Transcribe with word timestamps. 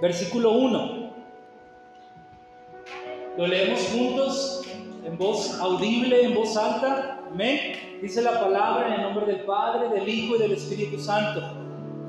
versículo 0.00 0.52
1. 0.52 1.08
Lo 3.36 3.46
leemos 3.46 3.80
juntos 3.92 4.62
en 5.04 5.16
voz 5.16 5.58
audible, 5.60 6.22
en 6.24 6.34
voz 6.34 6.56
alta. 6.56 7.20
Amén. 7.30 7.98
Dice 8.02 8.22
la 8.22 8.40
palabra 8.40 8.88
en 8.88 8.92
el 8.94 9.02
nombre 9.02 9.26
del 9.26 9.40
Padre, 9.44 9.88
del 9.88 10.08
Hijo 10.08 10.36
y 10.36 10.38
del 10.38 10.52
Espíritu 10.52 10.98
Santo. 10.98 11.42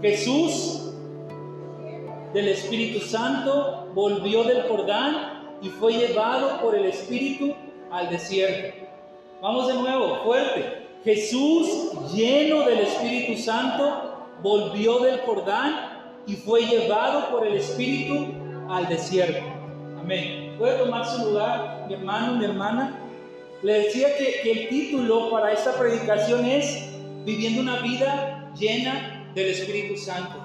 Jesús, 0.02 0.94
del 2.34 2.48
Espíritu 2.50 3.00
Santo, 3.00 3.88
volvió 3.94 4.44
del 4.44 4.64
Jordán 4.64 5.58
y 5.62 5.70
fue 5.70 5.94
llevado 5.94 6.62
por 6.62 6.76
el 6.76 6.86
Espíritu 6.86 7.54
al 7.92 8.10
desierto. 8.10 8.88
Vamos 9.42 9.68
de 9.68 9.74
nuevo, 9.76 10.24
fuerte. 10.24 10.88
Jesús, 11.04 12.12
lleno 12.14 12.64
del 12.64 12.80
Espíritu 12.80 13.42
Santo, 13.42 14.28
volvió 14.42 15.00
del 15.00 15.20
Jordán 15.22 15.89
y 16.30 16.36
fue 16.36 16.62
llevado 16.62 17.32
por 17.32 17.48
el 17.48 17.56
Espíritu 17.56 18.28
al 18.70 18.88
desierto. 18.88 19.44
Amén. 20.00 20.56
¿Puede 20.60 20.78
tomar 20.78 21.04
su 21.06 21.26
lugar, 21.26 21.86
mi 21.88 21.96
hermano, 21.96 22.36
mi 22.36 22.46
hermana? 22.46 23.00
Le 23.64 23.74
decía 23.86 24.16
que, 24.16 24.42
que 24.44 24.52
el 24.52 24.70
título 24.70 25.32
para 25.32 25.52
esta 25.52 25.74
predicación 25.78 26.46
es 26.46 26.86
Viviendo 27.26 27.62
una 27.62 27.82
vida 27.82 28.54
llena 28.58 29.32
del 29.34 29.48
Espíritu 29.48 29.98
Santo. 29.98 30.36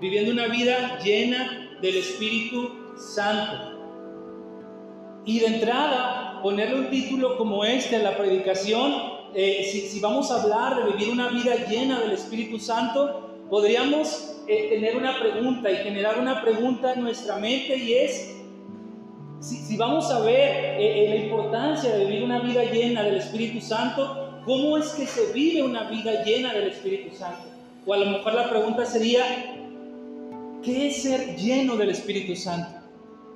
Viviendo 0.00 0.32
una 0.32 0.48
vida 0.48 0.98
llena 0.98 1.78
del 1.80 1.96
Espíritu 1.96 2.96
Santo. 2.96 3.78
Y 5.24 5.38
de 5.38 5.46
entrada, 5.46 6.40
ponerle 6.42 6.80
un 6.80 6.90
título 6.90 7.38
como 7.38 7.64
este 7.64 7.96
a 7.96 8.00
la 8.00 8.16
predicación, 8.16 8.92
eh, 9.34 9.88
si, 9.88 10.00
vamos 10.00 10.30
a 10.30 10.42
hablar 10.42 10.84
de 10.84 10.92
vivir 10.92 11.10
una 11.10 11.28
vida 11.28 11.54
llena 11.68 12.00
del 12.00 12.12
Espíritu 12.12 12.58
Santo, 12.58 13.46
podríamos 13.48 14.31
eh, 14.48 14.68
tener 14.68 14.96
una 14.96 15.18
pregunta 15.18 15.70
y 15.70 15.76
generar 15.76 16.18
una 16.18 16.42
pregunta 16.42 16.92
en 16.92 17.02
nuestra 17.02 17.36
mente 17.36 17.76
y 17.76 17.94
es, 17.94 18.36
si, 19.40 19.76
vamos 19.76 20.10
a 20.10 20.20
ver 20.20 20.80
eh, 20.80 21.06
la 21.08 21.16
importancia 21.16 21.96
de 21.96 22.04
vivir 22.04 22.22
una 22.22 22.40
vida 22.40 22.64
llena 22.64 23.02
del 23.02 23.16
Espíritu 23.16 23.60
Santo, 23.60 24.40
¿cómo 24.44 24.78
es 24.78 24.90
que 24.90 25.06
se 25.06 25.32
vive 25.32 25.62
una 25.62 25.90
vida 25.90 26.22
llena 26.24 26.52
del 26.52 26.68
Espíritu 26.68 27.14
Santo? 27.16 27.42
O 27.84 27.92
a 27.92 27.96
lo 27.96 28.06
mejor 28.06 28.34
la 28.34 28.48
pregunta 28.48 28.84
sería, 28.86 29.24
¿qué 30.62 30.88
es 30.88 31.02
ser 31.02 31.36
lleno 31.36 31.76
del 31.76 31.90
Espíritu 31.90 32.36
Santo? 32.36 32.80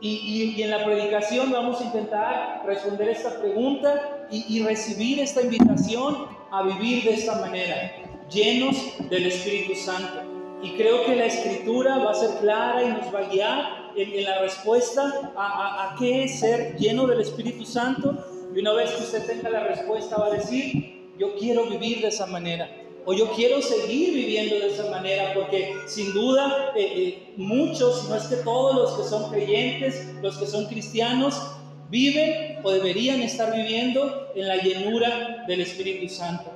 Y, 0.00 0.62
en 0.62 0.70
la 0.70 0.84
predicación 0.84 1.50
vamos 1.50 1.80
a 1.80 1.84
intentar 1.84 2.62
responder 2.66 3.08
esta 3.08 3.40
pregunta 3.40 4.26
y, 4.30 4.62
recibir 4.62 5.20
esta 5.20 5.40
invitación 5.40 6.26
a 6.52 6.62
vivir 6.62 7.04
de 7.04 7.14
esta 7.14 7.40
manera, 7.40 7.92
llenos 8.30 8.76
del 9.08 9.26
Espíritu 9.26 9.74
Santo. 9.74 10.25
Y 10.62 10.70
creo 10.76 11.04
que 11.04 11.16
la 11.16 11.26
escritura 11.26 11.98
va 11.98 12.10
a 12.10 12.14
ser 12.14 12.30
clara 12.40 12.82
y 12.82 12.88
nos 12.88 13.14
va 13.14 13.20
a 13.20 13.28
guiar 13.28 13.92
en, 13.96 14.24
la 14.24 14.40
respuesta 14.40 15.32
a, 15.36 15.94
qué 15.98 16.24
es 16.24 16.40
ser 16.40 16.76
lleno 16.76 17.06
del 17.06 17.20
Espíritu 17.20 17.64
Santo. 17.64 18.16
Y 18.54 18.60
una 18.60 18.72
vez 18.72 18.90
que 18.92 19.02
usted 19.02 19.26
tenga 19.26 19.50
la 19.50 19.64
respuesta 19.64 20.16
va 20.16 20.26
a 20.26 20.30
decir, 20.30 21.12
yo 21.18 21.34
quiero 21.36 21.66
vivir 21.66 22.00
de 22.00 22.08
esa 22.08 22.26
manera 22.26 22.68
o 23.06 23.14
yo 23.14 23.30
quiero 23.30 23.62
seguir 23.62 24.12
viviendo 24.12 24.58
de 24.58 24.66
esa 24.66 24.90
manera, 24.90 25.32
porque 25.32 25.76
sin 25.86 26.12
duda 26.12 26.72
eh, 26.76 26.92
eh, 26.96 27.32
muchos, 27.36 28.08
no 28.08 28.16
es 28.16 28.24
que 28.24 28.36
todos 28.36 28.74
los 28.74 28.98
que 28.98 29.08
son 29.08 29.30
creyentes, 29.30 30.12
los 30.20 30.36
que 30.36 30.46
son 30.46 30.66
cristianos, 30.66 31.40
viven 31.88 32.58
o 32.64 32.70
deberían 32.72 33.22
estar 33.22 33.54
viviendo 33.54 34.32
en 34.34 34.48
la 34.48 34.56
llenura 34.56 35.44
del 35.46 35.60
Espíritu 35.60 36.12
Santo. 36.12 36.55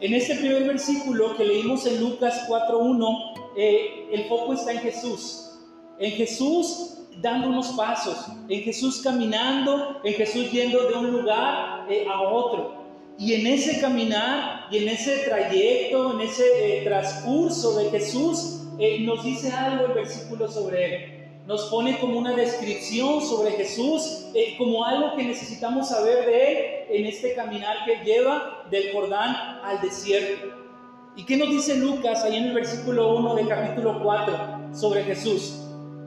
En 0.00 0.14
este 0.14 0.36
primer 0.36 0.64
versículo 0.64 1.36
que 1.36 1.44
leímos 1.44 1.84
en 1.84 1.98
Lucas 2.00 2.48
4.1, 2.48 3.34
eh, 3.56 4.06
el 4.12 4.26
foco 4.26 4.52
está 4.52 4.70
en 4.70 4.78
Jesús. 4.78 5.58
En 5.98 6.12
Jesús 6.12 6.98
dando 7.20 7.48
unos 7.48 7.70
pasos, 7.70 8.26
en 8.48 8.62
Jesús 8.62 9.02
caminando, 9.02 10.00
en 10.04 10.14
Jesús 10.14 10.52
yendo 10.52 10.88
de 10.88 10.94
un 10.94 11.10
lugar 11.10 11.88
a 12.08 12.22
otro. 12.22 12.78
Y 13.18 13.34
en 13.34 13.48
ese 13.48 13.80
caminar 13.80 14.68
y 14.70 14.78
en 14.78 14.88
ese 14.88 15.16
trayecto, 15.24 16.12
en 16.12 16.20
ese 16.20 16.44
eh, 16.62 16.84
transcurso 16.84 17.76
de 17.78 17.90
Jesús, 17.90 18.60
eh, 18.78 19.00
nos 19.00 19.24
dice 19.24 19.50
algo 19.50 19.86
el 19.86 19.94
versículo 19.94 20.48
sobre 20.48 20.84
él. 20.84 21.17
Nos 21.48 21.62
pone 21.70 21.98
como 21.98 22.18
una 22.18 22.36
descripción 22.36 23.22
sobre 23.22 23.52
Jesús, 23.52 24.26
eh, 24.34 24.54
como 24.58 24.84
algo 24.84 25.16
que 25.16 25.24
necesitamos 25.24 25.88
saber 25.88 26.26
de 26.26 26.52
él 26.52 26.58
en 26.90 27.06
este 27.06 27.32
caminar 27.32 27.86
que 27.86 28.04
lleva 28.04 28.66
del 28.70 28.92
Jordán 28.92 29.34
al 29.64 29.80
desierto. 29.80 30.46
¿Y 31.16 31.24
qué 31.24 31.38
nos 31.38 31.48
dice 31.48 31.76
Lucas 31.76 32.22
ahí 32.22 32.36
en 32.36 32.48
el 32.48 32.52
versículo 32.52 33.16
1 33.16 33.34
del 33.36 33.48
capítulo 33.48 33.98
4 34.02 34.74
sobre 34.74 35.04
Jesús? 35.04 35.58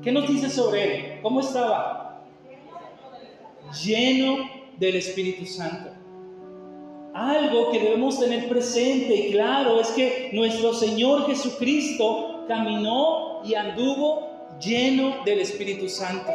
¿Qué 0.03 0.12
nos 0.12 0.28
dice 0.28 0.47
sobre 0.47 0.84
él? 0.84 1.19
¿Cómo 1.24 1.40
estaba? 1.40 2.22
Lleno 3.84 4.47
del 4.78 4.97
Espíritu 4.97 5.47
Santo. 5.47 5.90
Algo 7.16 7.72
que 7.72 7.79
debemos 7.79 8.19
tener 8.19 8.47
presente 8.47 9.16
y 9.16 9.31
claro 9.31 9.81
es 9.81 9.88
que 9.90 10.29
nuestro 10.34 10.72
Señor 10.75 11.25
Jesucristo 11.25 12.46
caminó 12.47 13.41
y 13.44 13.56
anduvo 13.56 14.31
lleno 14.62 15.24
del 15.26 15.40
Espíritu 15.40 15.90
Santo. 15.90 16.32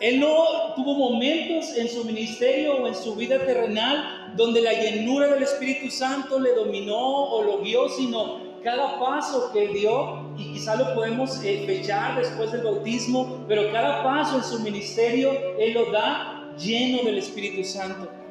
Él 0.00 0.18
no 0.18 0.74
tuvo 0.74 0.94
momentos 0.94 1.76
en 1.76 1.88
su 1.88 2.04
ministerio 2.04 2.82
o 2.82 2.88
en 2.88 2.94
su 2.94 3.14
vida 3.14 3.38
terrenal 3.38 4.32
donde 4.36 4.60
la 4.60 4.72
llenura 4.72 5.28
del 5.28 5.42
Espíritu 5.42 5.90
Santo 5.90 6.40
le 6.40 6.54
dominó 6.54 6.98
o 6.98 7.42
lo 7.44 7.58
guió, 7.58 7.88
sino 7.88 8.40
cada 8.64 8.98
paso 8.98 9.50
que 9.52 9.64
él 9.64 9.74
dio, 9.74 10.34
y 10.36 10.52
quizá 10.54 10.76
lo 10.76 10.94
podemos 10.94 11.42
eh, 11.44 11.64
fechar 11.66 12.16
después 12.16 12.52
del 12.52 12.62
bautismo, 12.62 13.44
pero 13.48 13.70
cada 13.72 14.02
paso 14.02 14.38
en 14.38 14.44
su 14.44 14.60
ministerio 14.60 15.32
él 15.58 15.74
lo 15.74 15.90
da 15.90 16.54
lleno 16.56 17.02
del 17.02 17.18
Espíritu 17.18 17.64
Santo. 17.64 18.21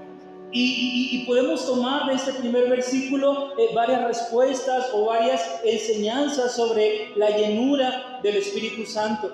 Y, 0.52 1.24
podemos 1.28 1.66
tomar 1.66 2.08
de 2.08 2.16
este 2.16 2.34
primer 2.34 2.68
versículo 2.68 3.58
eh, 3.58 3.70
varias 3.74 4.04
respuestas 4.04 4.90
o 4.94 5.06
varias 5.06 5.62
enseñanzas 5.64 6.56
sobre 6.56 7.12
la 7.16 7.30
llenura 7.30 8.20
del 8.22 8.38
Espíritu 8.38 8.86
Santo. 8.86 9.32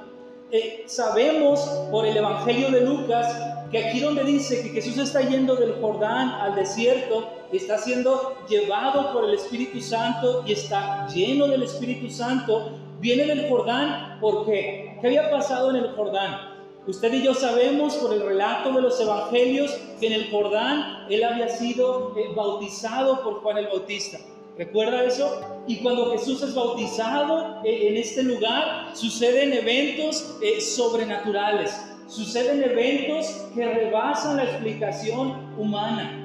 Eh, 0.51 0.83
sabemos 0.85 1.59
por 1.89 2.05
el 2.05 2.16
Evangelio 2.16 2.69
de 2.69 2.81
Lucas 2.81 3.35
que 3.72 3.85
aquí 3.85 4.00
donde 4.00 4.23
dice 4.23 4.61
que 4.61 4.69
Jesús 4.69 4.97
está 4.97 5.22
yendo 5.22 5.55
del 5.55 5.73
Jordán 5.81 6.29
al 6.29 6.55
desierto 6.55 7.38
está 7.51 7.78
siendo 7.78 8.38
llevado 8.47 9.13
por 9.13 9.25
el 9.25 9.34
Espíritu 9.34 9.79
Santo 9.79 10.44
y 10.45 10.51
está 10.51 11.07
lleno 11.07 11.47
del 11.47 11.63
Espíritu 11.63 12.09
Santo, 12.09 12.72
viene 12.99 13.25
del 13.25 13.47
Jordán, 13.47 14.19
¿por 14.19 14.45
qué? 14.45 14.97
¿Qué 14.99 15.07
había 15.07 15.29
pasado 15.29 15.69
en 15.69 15.78
el 15.78 15.91
Jordán? 15.95 16.47
Usted 16.88 17.14
y 17.16 17.22
yo 17.22 17.34
sabemos 17.34 17.96
por 17.96 18.14
el 18.14 18.22
relato 18.22 18.72
de 18.72 18.81
los 18.81 18.98
evangelios 19.02 19.78
que 20.00 20.08
en 20.08 20.14
el 20.14 20.31
Jordán 20.31 21.06
él 21.09 21.22
había 21.22 21.50
sido 21.50 22.18
eh, 22.18 22.30
bautizado 22.34 23.25
por 23.25 23.42
Juan 23.42 23.58
el 23.58 23.68
Bautista. 23.68 24.20
¿Recuerda 24.58 25.03
eso? 25.03 25.64
Y 25.68 25.78
cuando 25.78 26.12
Jesús 26.12 26.42
es 26.42 26.56
bautizado 26.56 27.62
eh, 27.66 27.90
en 27.90 27.97
este 27.97 28.24
lugar, 28.24 28.96
suceden 28.96 29.52
eventos 29.52 30.38
eh, 30.42 30.62
sobrenaturales, 30.62 31.78
suceden 32.08 32.64
eventos 32.64 33.28
que 33.53 33.66
rebasan 33.66 34.38
la 34.38 34.46
explicación 34.46 35.59
humana. 35.59 36.24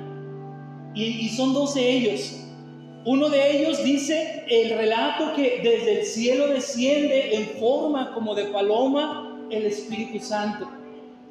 Y, 0.95 1.29
son 1.31 1.55
dos 1.55 1.75
de 1.75 1.91
ellos. 1.91 2.39
Uno 3.05 3.31
de 3.31 3.59
ellos 3.59 3.83
dice 3.83 4.45
el 4.49 4.79
relato 4.79 5.35
que 5.35 5.61
desde 5.61 6.01
el 6.01 6.07
cielo 6.07 6.47
desciende 6.47 7.35
en 7.35 7.49
forma 7.59 8.15
como 8.15 8.37
de 8.37 8.45
paloma 8.45 9.32
el 9.53 9.67
Espíritu 9.67 10.19
Santo 10.25 10.69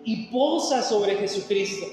y 0.04 0.28
posa 0.28 0.82
sobre 0.82 1.16
Jesucristo. 1.16 1.88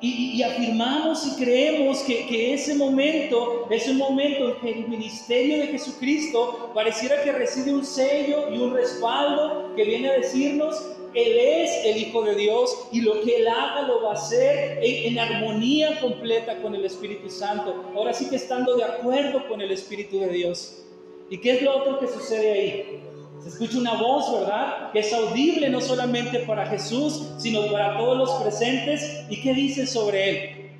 Y, 0.00 0.40
afirmamos 0.42 1.26
y 1.26 1.42
creemos 1.42 1.98
que, 2.02 2.54
ese 2.54 2.76
momento 2.76 3.66
es 3.68 3.88
un 3.88 3.96
momento 3.96 4.50
en 4.50 4.60
que 4.60 4.70
el 4.70 4.88
ministerio 4.88 5.58
de 5.58 5.66
Jesucristo 5.66 6.70
pareciera 6.72 7.20
que 7.24 7.32
recibe 7.32 7.72
un 7.72 7.84
sello 7.84 8.48
y 8.48 8.58
un 8.58 8.74
respaldo 8.74 9.74
que 9.74 9.82
viene 9.82 10.10
a 10.10 10.12
decirnos, 10.12 10.76
Él 11.14 11.36
es 11.36 11.84
el 11.84 11.96
Hijo 11.96 12.22
de 12.22 12.36
Dios 12.36 12.86
y 12.92 13.00
lo 13.00 13.20
que 13.22 13.38
Él 13.38 13.48
haga 13.48 13.88
lo 13.88 14.02
va 14.02 14.10
a 14.10 14.14
hacer 14.14 14.78
en, 14.80 15.14
en 15.14 15.18
armonía 15.18 15.98
completa 16.00 16.62
con 16.62 16.76
el 16.76 16.84
Espíritu 16.84 17.28
Santo. 17.28 17.90
Ahora 17.96 18.12
sí 18.12 18.28
que 18.28 18.36
estando 18.36 18.76
de 18.76 18.84
acuerdo 18.84 19.48
con 19.48 19.60
el 19.60 19.72
Espíritu 19.72 20.20
de 20.20 20.28
Dios. 20.28 20.84
¿Y 21.28 21.38
qué 21.38 21.56
es 21.56 21.62
lo 21.62 21.76
otro 21.76 21.98
que 21.98 22.06
sucede 22.06 22.52
ahí? 22.52 23.07
Se 23.42 23.50
escucha 23.50 23.78
una 23.78 23.94
voz, 23.94 24.32
¿verdad? 24.32 24.90
Que 24.92 25.00
es 25.00 25.12
audible 25.12 25.68
no 25.70 25.80
solamente 25.80 26.40
para 26.40 26.66
Jesús, 26.66 27.28
sino 27.38 27.66
para 27.70 27.96
todos 27.96 28.18
los 28.18 28.30
presentes. 28.42 29.24
¿Y 29.28 29.40
qué 29.40 29.54
dice 29.54 29.86
sobre 29.86 30.30
él? 30.30 30.70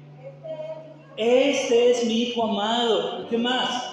Este 1.17 1.91
es 1.91 2.05
mi 2.05 2.23
Hijo 2.23 2.45
amado. 2.45 3.23
¿Y 3.23 3.29
qué 3.29 3.39
más? 3.39 3.85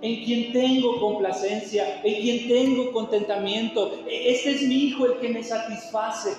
En 0.00 0.24
quien 0.24 0.52
tengo 0.52 1.00
complacencia, 1.00 2.00
en 2.04 2.22
quien 2.22 2.48
tengo 2.48 2.92
contentamiento. 2.92 3.98
Este 4.08 4.52
es 4.52 4.62
mi 4.62 4.74
Hijo 4.74 5.06
el 5.06 5.18
que 5.18 5.28
me 5.28 5.42
satisface. 5.42 6.36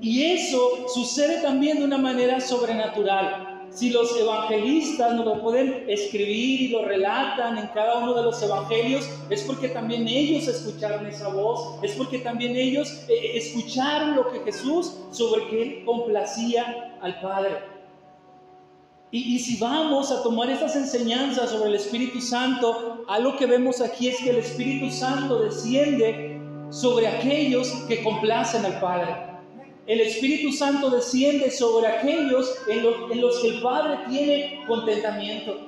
Y 0.00 0.22
eso 0.22 0.88
sucede 0.94 1.42
también 1.42 1.78
de 1.78 1.84
una 1.84 1.98
manera 1.98 2.40
sobrenatural. 2.40 3.49
Si 3.72 3.90
los 3.90 4.16
evangelistas 4.18 5.14
nos 5.14 5.24
lo 5.24 5.40
pueden 5.40 5.88
escribir 5.88 6.62
y 6.62 6.68
lo 6.68 6.84
relatan 6.84 7.56
en 7.56 7.68
cada 7.68 7.98
uno 7.98 8.14
de 8.14 8.24
los 8.24 8.42
evangelios, 8.42 9.08
es 9.30 9.42
porque 9.42 9.68
también 9.68 10.08
ellos 10.08 10.48
escucharon 10.48 11.06
esa 11.06 11.28
voz, 11.28 11.78
es 11.82 11.92
porque 11.92 12.18
también 12.18 12.56
ellos 12.56 13.04
eh, 13.08 13.32
escucharon 13.34 14.16
lo 14.16 14.30
que 14.30 14.40
Jesús 14.40 14.96
sobre 15.12 15.48
que 15.48 15.62
él 15.62 15.84
complacía 15.84 16.96
al 17.00 17.20
Padre. 17.20 17.58
Y, 19.12 19.36
y, 19.36 19.38
si 19.38 19.56
vamos 19.58 20.12
a 20.12 20.22
tomar 20.22 20.50
estas 20.50 20.76
enseñanzas 20.76 21.50
sobre 21.50 21.70
el 21.70 21.74
Espíritu 21.76 22.20
Santo, 22.20 23.04
algo 23.08 23.36
que 23.36 23.46
vemos 23.46 23.80
aquí 23.80 24.08
es 24.08 24.18
que 24.18 24.30
el 24.30 24.36
Espíritu 24.36 24.90
Santo 24.90 25.42
desciende 25.42 26.40
sobre 26.70 27.08
aquellos 27.08 27.68
que 27.88 28.04
complacen 28.04 28.64
al 28.64 28.80
Padre 28.80 29.29
el 29.90 30.02
Espíritu 30.02 30.52
Santo 30.52 30.88
desciende 30.88 31.50
sobre 31.50 31.88
aquellos 31.88 32.56
en 32.68 33.20
los, 33.20 33.40
que 33.40 33.48
el 33.48 33.60
Padre 33.60 33.98
tiene 34.08 34.60
contentamiento. 34.68 35.58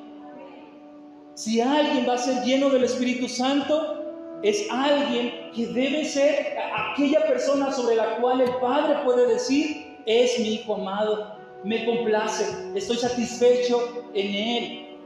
Si 1.35 1.61
alguien 1.61 2.09
va 2.09 2.15
a 2.15 2.19
ser 2.19 2.45
lleno 2.45 2.71
del 2.71 2.85
Espíritu 2.85 3.29
Santo, 3.29 4.39
es 4.45 4.65
alguien 4.71 5.51
que 5.53 5.67
debe 5.67 6.05
ser 6.05 6.57
aquella 6.73 7.27
persona 7.27 7.73
sobre 7.73 7.97
la 7.97 8.19
cual 8.19 8.43
el 8.43 8.55
Padre 8.61 9.01
puede 9.05 9.27
decir, 9.27 9.99
es 10.07 10.39
mi 10.39 10.55
Hijo 10.55 10.77
amado, 10.77 11.37
me 11.65 11.85
complace, 11.85 12.45
estoy 12.77 12.99
satisfecho 12.99 14.07
en 14.15 14.35
Él. 14.35 14.99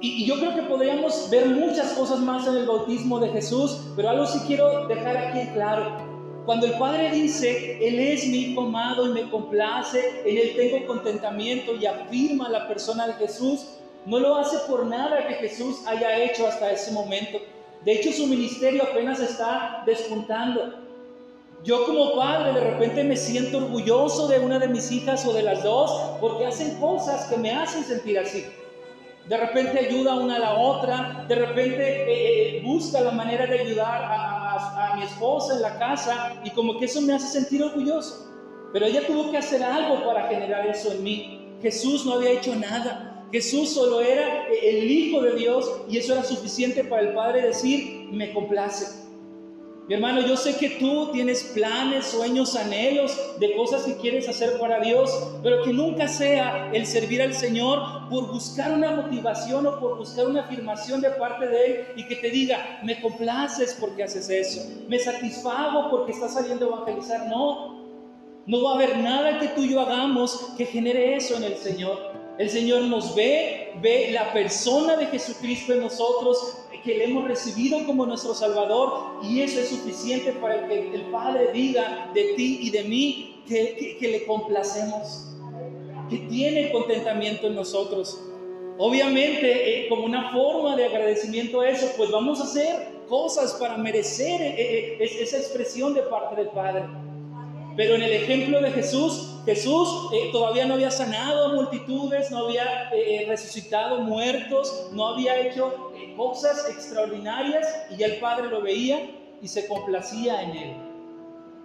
Y, 0.00 0.26
yo 0.26 0.40
creo 0.40 0.56
que 0.56 0.62
podríamos 0.62 1.30
ver 1.30 1.46
muchas 1.46 1.92
cosas 1.92 2.18
más 2.18 2.48
en 2.48 2.56
el 2.56 2.66
bautismo 2.66 3.20
de 3.20 3.28
Jesús, 3.28 3.92
pero 3.94 4.10
algo 4.10 4.26
sí 4.26 4.40
quiero 4.44 4.88
dejar 4.88 5.16
aquí 5.16 5.38
en 5.38 5.52
claro. 5.52 6.07
Cuando 6.48 6.64
el 6.64 6.78
Padre 6.78 7.10
dice, 7.10 7.76
Él 7.86 7.98
es 7.98 8.26
mi 8.26 8.38
Hijo 8.38 8.62
amado 8.62 9.06
y 9.06 9.10
me 9.10 9.28
complace, 9.28 10.22
en 10.24 10.38
Él 10.38 10.54
tengo 10.56 10.86
contentamiento 10.86 11.74
y 11.74 11.84
afirma 11.84 12.48
la 12.48 12.66
persona 12.66 13.06
de 13.06 13.12
Jesús, 13.12 13.66
no 14.06 14.18
lo 14.18 14.34
hace 14.34 14.56
por 14.66 14.86
nada 14.86 15.26
que 15.28 15.34
Jesús 15.34 15.86
haya 15.86 16.24
hecho 16.24 16.46
hasta 16.46 16.72
ese 16.72 16.92
momento. 16.92 17.38
De 17.84 17.92
hecho, 17.92 18.10
su 18.12 18.26
ministerio 18.26 18.82
apenas 18.82 19.20
está 19.20 19.82
despuntando. 19.84 20.72
Yo 21.64 21.84
como 21.84 22.16
padre 22.16 22.54
de 22.54 22.60
repente 22.60 23.04
me 23.04 23.18
siento 23.18 23.58
orgulloso 23.58 24.26
de 24.26 24.38
una 24.38 24.58
de 24.58 24.68
mis 24.68 24.90
hijas 24.90 25.26
o 25.26 25.34
de 25.34 25.42
las 25.42 25.62
dos 25.62 26.16
porque 26.18 26.46
hacen 26.46 26.80
cosas 26.80 27.26
que 27.26 27.36
me 27.36 27.50
hacen 27.50 27.84
sentir 27.84 28.18
así. 28.18 28.46
De 29.28 29.36
repente 29.36 29.80
ayuda 29.80 30.14
una 30.14 30.36
a 30.36 30.38
la 30.38 30.54
otra, 30.54 31.26
de 31.28 31.34
repente 31.34 31.82
eh, 31.82 32.56
eh, 32.56 32.62
busca 32.64 33.02
la 33.02 33.10
manera 33.10 33.46
de 33.46 33.60
ayudar 33.60 34.02
a, 34.02 34.37
a, 34.58 34.96
mi 34.96 35.04
esposa 35.04 35.54
en 35.54 35.62
la 35.62 35.78
casa 35.78 36.34
y 36.44 36.50
como 36.50 36.78
que 36.78 36.86
eso 36.86 37.00
me 37.00 37.14
hace 37.14 37.26
sentir 37.26 37.62
orgulloso. 37.62 38.26
Pero 38.72 38.86
ella 38.86 39.06
tuvo 39.06 39.30
que 39.30 39.38
hacer 39.38 39.62
algo 39.62 40.04
para 40.04 40.28
generar 40.28 40.66
eso 40.66 40.92
en 40.92 41.02
mí. 41.02 41.56
Jesús 41.62 42.04
no 42.04 42.14
había 42.14 42.32
hecho 42.32 42.54
nada. 42.54 43.26
Jesús 43.32 43.70
solo 43.70 44.00
era 44.00 44.46
el 44.48 44.90
Hijo 44.90 45.22
de 45.22 45.34
Dios 45.34 45.70
y 45.88 45.98
eso 45.98 46.14
era 46.14 46.24
suficiente 46.24 46.84
para 46.84 47.02
el 47.02 47.14
Padre 47.14 47.42
decir, 47.42 48.08
me 48.10 48.32
complace. 48.32 49.07
Mi 49.88 49.94
hermano, 49.94 50.20
yo 50.20 50.36
sé 50.36 50.58
que 50.58 50.68
tú 50.78 51.10
tienes 51.12 51.44
planes, 51.54 52.08
sueños, 52.08 52.54
anhelos 52.56 53.18
de 53.40 53.56
cosas 53.56 53.84
que 53.84 53.96
quieres 53.96 54.28
hacer 54.28 54.58
para 54.58 54.80
Dios, 54.80 55.10
pero 55.42 55.62
que 55.62 55.72
nunca 55.72 56.08
sea 56.08 56.70
el 56.74 56.84
servir 56.84 57.22
al 57.22 57.32
Señor 57.32 58.06
por 58.10 58.26
buscar 58.30 58.70
una 58.72 58.90
motivación 58.90 59.66
o 59.66 59.80
por 59.80 59.96
buscar 59.96 60.26
una 60.26 60.42
afirmación 60.42 61.00
de 61.00 61.08
parte 61.12 61.46
de 61.46 61.66
Él 61.66 61.86
y 61.96 62.06
que 62.06 62.16
te 62.16 62.28
diga, 62.28 62.80
me 62.82 63.00
complaces 63.00 63.78
porque 63.80 64.02
haces 64.02 64.28
eso, 64.28 64.60
me 64.88 64.98
satisfago 64.98 65.88
porque 65.88 66.12
estás 66.12 66.34
saliendo 66.34 66.66
a 66.66 66.68
evangelizar. 66.68 67.26
No, 67.26 67.78
no 68.44 68.62
va 68.62 68.72
a 68.72 68.74
haber 68.74 68.98
nada 68.98 69.38
que 69.38 69.48
tú 69.48 69.62
y 69.62 69.70
yo 69.70 69.80
hagamos 69.80 70.52
que 70.58 70.66
genere 70.66 71.16
eso 71.16 71.34
en 71.38 71.44
el 71.44 71.56
Señor. 71.56 72.17
El 72.38 72.48
Señor 72.50 72.82
nos 72.82 73.16
ve, 73.16 73.72
ve 73.82 74.10
la 74.12 74.32
persona 74.32 74.96
de 74.96 75.06
Jesucristo 75.06 75.72
en 75.72 75.80
nosotros, 75.80 76.56
que 76.84 76.94
le 76.94 77.04
hemos 77.04 77.26
recibido 77.26 77.84
como 77.84 78.06
nuestro 78.06 78.32
Salvador 78.32 79.20
y 79.22 79.40
eso 79.40 79.60
es 79.60 79.68
suficiente 79.68 80.32
para 80.32 80.68
que 80.68 80.94
el 80.94 81.02
Padre 81.10 81.52
diga 81.52 82.10
de 82.14 82.34
ti 82.34 82.60
y 82.62 82.70
de 82.70 82.84
mí 82.84 83.42
que, 83.48 83.98
le 84.00 84.24
complacemos, 84.24 85.26
que 86.08 86.18
tiene 86.30 86.70
contentamiento 86.70 87.48
en 87.48 87.56
nosotros. 87.56 88.20
Obviamente, 88.78 89.86
eh, 89.86 89.88
como 89.88 90.04
una 90.04 90.30
forma 90.30 90.76
de 90.76 90.84
agradecimiento 90.84 91.60
a 91.60 91.68
eso, 91.68 91.90
pues 91.96 92.10
vamos 92.10 92.40
a 92.40 92.44
hacer 92.44 92.98
cosas 93.08 93.54
para 93.54 93.76
merecer 93.76 94.40
eh, 94.40 94.96
eh, 95.00 95.18
esa 95.20 95.38
expresión 95.38 95.92
de 95.94 96.02
parte 96.02 96.36
del 96.36 96.48
Padre. 96.50 96.84
Pero 97.78 97.94
en 97.94 98.02
el 98.02 98.12
ejemplo 98.12 98.60
de 98.60 98.72
Jesús, 98.72 99.36
Jesús 99.46 100.08
eh, 100.12 100.30
todavía 100.32 100.66
no 100.66 100.74
había 100.74 100.90
sanado 100.90 101.44
a 101.44 101.52
multitudes, 101.54 102.28
no 102.28 102.46
había 102.46 102.90
eh, 102.92 103.22
eh, 103.22 103.26
resucitado 103.28 104.00
muertos, 104.00 104.88
no 104.92 105.06
había 105.06 105.38
hecho 105.38 105.92
cosas 106.16 106.68
extraordinarias 106.68 107.68
y 107.88 107.98
ya 107.98 108.06
el 108.06 108.16
Padre 108.16 108.48
lo 108.48 108.62
veía 108.62 109.08
y 109.40 109.46
se 109.46 109.68
complacía 109.68 110.42
en 110.42 110.50
él. 110.56 110.76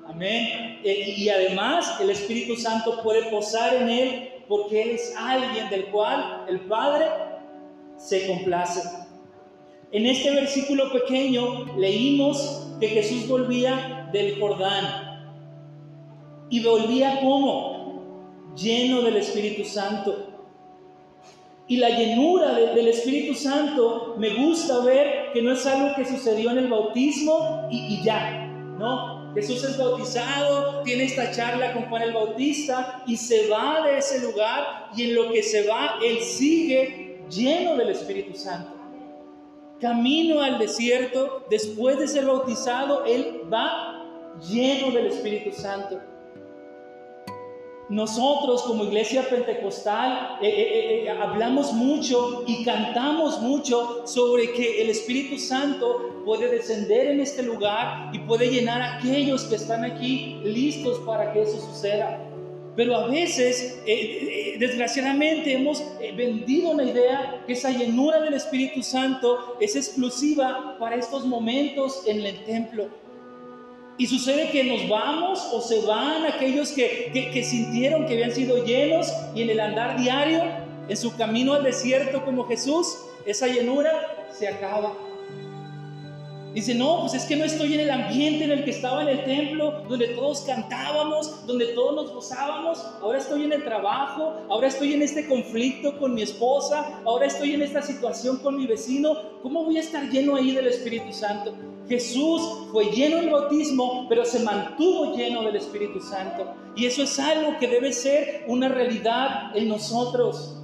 Amén. 0.06 0.82
y 0.84 1.30
además 1.30 2.00
el 2.00 2.12
Espíritu 2.12 2.58
Santo 2.58 3.02
puede 3.02 3.32
posar 3.32 3.74
en 3.74 3.90
él 3.90 4.30
porque 4.48 4.84
él 4.84 4.90
es 4.92 5.16
alguien 5.18 5.68
del 5.72 5.86
cual 5.86 6.46
el 6.48 6.60
Padre 6.60 7.08
se 7.98 8.28
complace. 8.28 8.88
En 9.92 10.06
este 10.06 10.30
versículo 10.30 10.92
pequeño 10.92 11.76
leímos 11.76 12.68
que 12.80 12.88
Jesús 12.90 13.28
volvía 13.28 14.10
del 14.12 14.40
Jordán 14.40 15.03
y 16.50 16.64
volvía 16.64 17.20
como 17.22 18.02
lleno 18.56 19.02
del 19.02 19.18
Espíritu 19.18 19.66
Santo. 19.66 20.30
Y 21.68 21.78
la 21.78 21.90
llenura 21.90 22.54
del 22.54 22.88
Espíritu 22.88 23.34
Santo 23.34 24.16
me 24.18 24.34
gusta 24.34 24.80
ver 24.80 25.32
que 25.34 25.42
no 25.42 25.54
es 25.54 25.66
algo 25.66 25.96
que 25.96 26.06
sucedió 26.06 26.52
en 26.52 26.58
el 26.60 26.68
bautismo 26.68 27.68
y, 27.72 27.96
y 27.96 28.04
ya, 28.04 28.48
¿no? 28.78 29.24
Jesús 29.34 29.64
es 29.64 29.78
bautizado, 29.78 30.84
tiene 30.84 31.06
esta 31.06 31.32
charla 31.32 31.74
con 31.74 31.86
Juan 31.86 32.04
el 32.04 32.14
Bautista 32.14 33.04
y 33.08 33.18
se 33.18 33.48
va 33.48 33.82
de 33.82 33.98
ese 33.98 34.20
lugar 34.20 34.90
y 34.96 35.10
en 35.10 35.16
lo 35.16 35.32
que 35.32 35.42
se 35.42 35.68
va, 35.68 35.96
él 36.04 36.20
sigue 36.20 37.24
lleno 37.30 37.76
del 37.76 37.90
Espíritu 37.90 38.38
Santo. 38.38 38.72
Camino 39.82 40.42
al 40.42 40.60
desierto, 40.60 41.46
después 41.50 41.98
de 41.98 42.08
ser 42.08 42.26
bautizado, 42.26 43.06
él 43.06 43.42
va 43.52 44.06
lleno 44.48 44.92
del 44.92 45.08
Espíritu 45.08 45.52
Santo. 45.52 46.00
Nosotros 47.90 48.64
como 48.64 48.86
iglesia 48.86 49.28
pentecostal 49.30 50.38
eh, 50.42 50.48
eh, 50.48 51.04
eh, 51.04 51.10
hablamos 51.10 51.74
mucho 51.74 52.44
y 52.48 52.64
cantamos 52.64 53.42
mucho 53.42 54.08
sobre 54.08 54.54
que 54.54 54.82
el 54.82 54.90
Espíritu 54.90 55.38
Santo 55.38 56.22
puede 56.24 56.50
descender 56.50 57.08
en 57.08 57.20
este 57.20 57.44
lugar 57.44 58.10
y 58.14 58.20
puede 58.20 58.50
llenar 58.50 58.82
a 58.82 58.98
aquellos 58.98 59.44
que 59.44 59.56
están 59.56 59.84
aquí 59.84 60.40
listos 60.46 61.00
para 61.00 61.34
que 61.34 61.42
eso 61.42 61.60
suceda. 61.60 62.26
Pero 62.76 62.96
a 62.96 63.08
veces, 63.08 63.84
desgraciadamente, 64.58 65.54
hemos 65.54 65.84
vendido 66.16 66.74
la 66.74 66.86
idea 66.86 67.44
que 67.46 67.54
esa 67.54 67.70
llenura 67.70 68.20
del 68.20 68.34
Espíritu 68.34 68.82
Santo 68.82 69.58
es 69.60 69.76
exclusiva 69.76 70.78
para 70.80 70.96
estos 70.96 71.24
momentos 71.26 72.02
en 72.08 72.22
el 72.22 72.44
templo. 72.46 73.03
Y 73.98 74.08
sucede 74.08 74.50
que 74.50 74.64
nos 74.64 74.90
vamos 74.90 75.48
o 75.52 75.62
se 75.62 75.82
van 75.86 76.26
aquellos 76.26 76.72
que, 76.72 77.12
que, 77.32 77.44
sintieron 77.44 78.06
que 78.06 78.14
habían 78.14 78.32
sido 78.32 78.66
llenos 78.66 79.14
y 79.36 79.44
en 79.44 79.52
el 79.52 79.60
andar 79.60 80.00
diario, 80.00 80.42
en 80.90 80.98
su 80.98 81.16
camino 81.16 81.54
al 81.54 81.64
desierto 81.64 82.26
como 82.26 82.46
Jesús, 82.46 82.98
esa 83.26 83.48
llenura 83.48 84.28
se 84.32 84.48
acaba. 84.48 84.94
Dice, 86.54 86.76
no, 86.76 87.02
pues 87.02 87.16
es 87.16 87.26
que 87.26 87.36
no 87.36 87.46
estoy 87.46 87.74
en 87.74 87.80
el 87.80 87.90
ambiente 87.90 88.44
en 88.44 88.52
el 88.52 88.64
que 88.64 88.70
estaba 88.70 89.02
en 89.02 89.08
el 89.08 89.24
templo, 89.26 89.84
donde 89.90 90.10
todos 90.10 90.42
cantábamos, 90.42 91.48
donde 91.48 91.68
todos 91.68 91.96
nos 91.96 92.14
gozábamos. 92.14 92.80
Ahora 93.02 93.18
estoy 93.18 93.46
en 93.46 93.54
el 93.54 93.64
trabajo, 93.64 94.34
ahora 94.50 94.68
estoy 94.68 94.94
en 94.94 95.02
este 95.02 95.28
conflicto 95.28 95.98
con 95.98 96.14
mi 96.14 96.22
esposa, 96.22 97.02
ahora 97.06 97.26
estoy 97.26 97.56
en 97.56 97.64
esta 97.64 97.82
situación 97.82 98.38
con 98.38 98.56
mi 98.56 98.68
vecino. 98.68 99.16
¿Cómo 99.42 99.64
voy 99.64 99.78
a 99.78 99.82
estar 99.82 100.08
lleno 100.12 100.36
ahí 100.36 100.52
del 100.52 100.68
Espíritu 100.68 101.12
Santo? 101.12 101.56
Jesús 101.90 102.42
fue 102.72 102.86
lleno 102.86 103.18
del 103.18 103.32
bautismo, 103.32 104.06
pero 104.08 104.24
se 104.24 104.40
mantuvo 104.40 105.16
lleno 105.16 105.42
del 105.44 105.56
Espíritu 105.56 106.00
Santo. 106.00 106.54
Y 106.76 106.86
eso 106.86 107.04
es 107.04 107.20
algo 107.20 107.58
que 107.60 107.68
debe 107.68 107.92
ser 107.92 108.46
una 108.48 108.70
realidad 108.70 109.56
en 109.56 109.70
nosotros. 109.70 110.63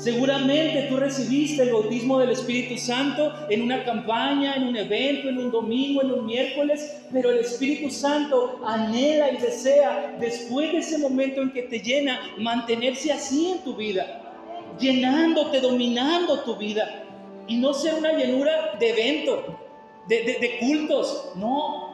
Seguramente 0.00 0.86
tú 0.88 0.96
recibiste 0.96 1.62
el 1.62 1.74
bautismo 1.74 2.18
del 2.18 2.30
Espíritu 2.30 2.78
Santo 2.78 3.34
en 3.50 3.60
una 3.60 3.84
campaña, 3.84 4.56
en 4.56 4.68
un 4.68 4.74
evento, 4.74 5.28
en 5.28 5.36
un 5.36 5.50
domingo, 5.50 6.00
en 6.00 6.12
un 6.12 6.24
miércoles, 6.24 7.02
pero 7.12 7.28
el 7.28 7.40
Espíritu 7.40 7.90
Santo 7.90 8.60
anhela 8.64 9.30
y 9.30 9.36
desea, 9.36 10.16
después 10.18 10.72
de 10.72 10.78
ese 10.78 10.96
momento 10.96 11.42
en 11.42 11.52
que 11.52 11.64
te 11.64 11.80
llena, 11.80 12.18
mantenerse 12.38 13.12
así 13.12 13.50
en 13.50 13.58
tu 13.58 13.76
vida, 13.76 14.72
llenándote, 14.80 15.60
dominando 15.60 16.40
tu 16.44 16.56
vida. 16.56 17.04
Y 17.46 17.58
no 17.58 17.74
ser 17.74 17.92
una 17.96 18.14
llenura 18.14 18.78
de 18.80 18.90
evento, 18.90 19.60
de, 20.08 20.56
cultos, 20.60 21.32
no. 21.36 21.90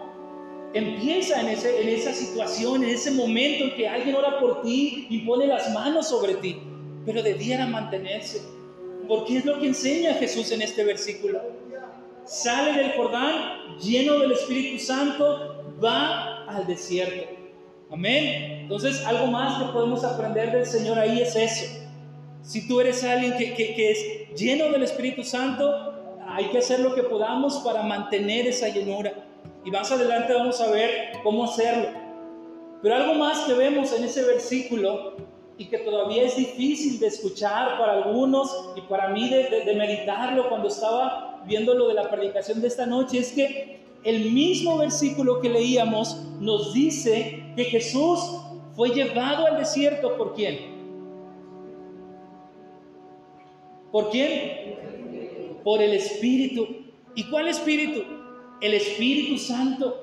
Empieza 0.75 1.41
en, 1.41 1.49
ese, 1.49 1.83
en 1.83 1.89
esa 1.89 2.13
situación, 2.13 2.85
en 2.85 2.91
ese 2.91 3.11
momento 3.11 3.65
en 3.65 3.75
que 3.75 3.89
alguien 3.89 4.15
ora 4.15 4.39
por 4.39 4.63
ti 4.63 5.09
y 5.11 5.19
pone 5.21 5.49
las 5.49 5.73
manos 5.73 6.09
sobre 6.09 6.35
ti 6.35 6.57
pero 7.07 7.23
debiera 7.23 7.67
mantenerse. 7.67 8.43
Porque 9.09 9.39
es 9.39 9.45
lo 9.45 9.61
que 9.61 9.69
enseña 9.69 10.15
Jesús 10.15 10.51
en 10.51 10.61
este 10.61 10.85
versículo. 10.85 11.41
Sale 12.25 12.73
del 12.73 12.93
Jordán 12.93 13.79
lleno 13.81 14.19
del 14.19 14.33
Espíritu 14.33 14.85
Santo, 14.85 15.65
va 15.83 16.45
al 16.45 16.67
desierto. 16.67 17.29
Amén. 17.91 18.63
Entonces, 18.63 19.05
algo 19.07 19.29
más 19.29 19.63
que 19.63 19.73
podemos 19.73 20.03
aprender 20.03 20.51
del 20.51 20.67
Señor 20.67 20.99
ahí 20.99 21.21
es 21.21 21.37
eso. 21.37 21.67
Si 22.43 22.67
tú 22.67 22.81
eres 22.81 23.05
alguien 23.05 23.37
que, 23.37 23.55
que 23.55 23.91
es 23.93 24.35
lleno 24.37 24.71
del 24.71 24.83
Espíritu 24.83 25.23
Santo, 25.23 25.95
hay 26.27 26.47
que 26.47 26.59
hacer 26.59 26.81
lo 26.81 26.95
que 26.95 27.05
podamos 27.05 27.59
para 27.59 27.83
mantener 27.83 28.49
esa 28.49 28.69
llenura. 28.69 29.13
Y 29.65 29.71
más 29.71 29.91
adelante 29.93 30.35
vamos 30.35 30.61
a 30.61 30.71
ver 30.71 31.13
cómo 31.23 31.45
hacerlo. 31.45 31.89
Pero 32.83 32.95
algo 32.95 33.15
más 33.15 33.41
que 33.41 33.55
vemos 33.55 33.93
en 33.93 34.05
ese 34.05 34.25
versículo 34.25 35.17
y 35.59 35.67
que 35.67 35.79
todavía 35.79 36.25
es 36.25 36.37
difícil 36.37 36.99
de 37.01 37.07
escuchar 37.07 37.79
para 37.79 38.05
algunos 38.05 38.51
y 38.77 38.83
para 38.83 39.09
mí 39.09 39.29
de, 39.29 39.75
meditarlo 39.75 40.49
cuando 40.49 40.69
estaba 40.69 41.43
viendo 41.47 41.75
lo 41.75 41.89
de 41.89 41.95
la 41.95 42.11
predicación 42.11 42.61
de 42.61 42.69
esta 42.69 42.87
noche 42.87 43.19
es 43.19 43.33
que 43.33 43.81
el 44.05 44.33
mismo 44.33 44.79
versículo 44.79 45.41
que 45.41 45.49
leíamos 45.49 46.23
nos 46.41 46.75
dice 46.75 47.53
que 47.57 47.65
Jesús 47.65 48.21
fue 48.75 48.91
llevado 48.91 49.47
al 49.47 49.57
desierto 49.57 50.17
por 50.17 50.35
quién? 50.35 50.77
¿Por 53.91 54.11
quién? 54.11 55.61
Por 55.65 55.81
el 55.81 55.95
Espíritu. 55.95 56.67
¿Y 57.15 57.25
cuál 57.31 57.49
Espíritu? 57.49 58.03
El 58.61 58.75
Espíritu 58.75 59.39
Santo. 59.39 60.03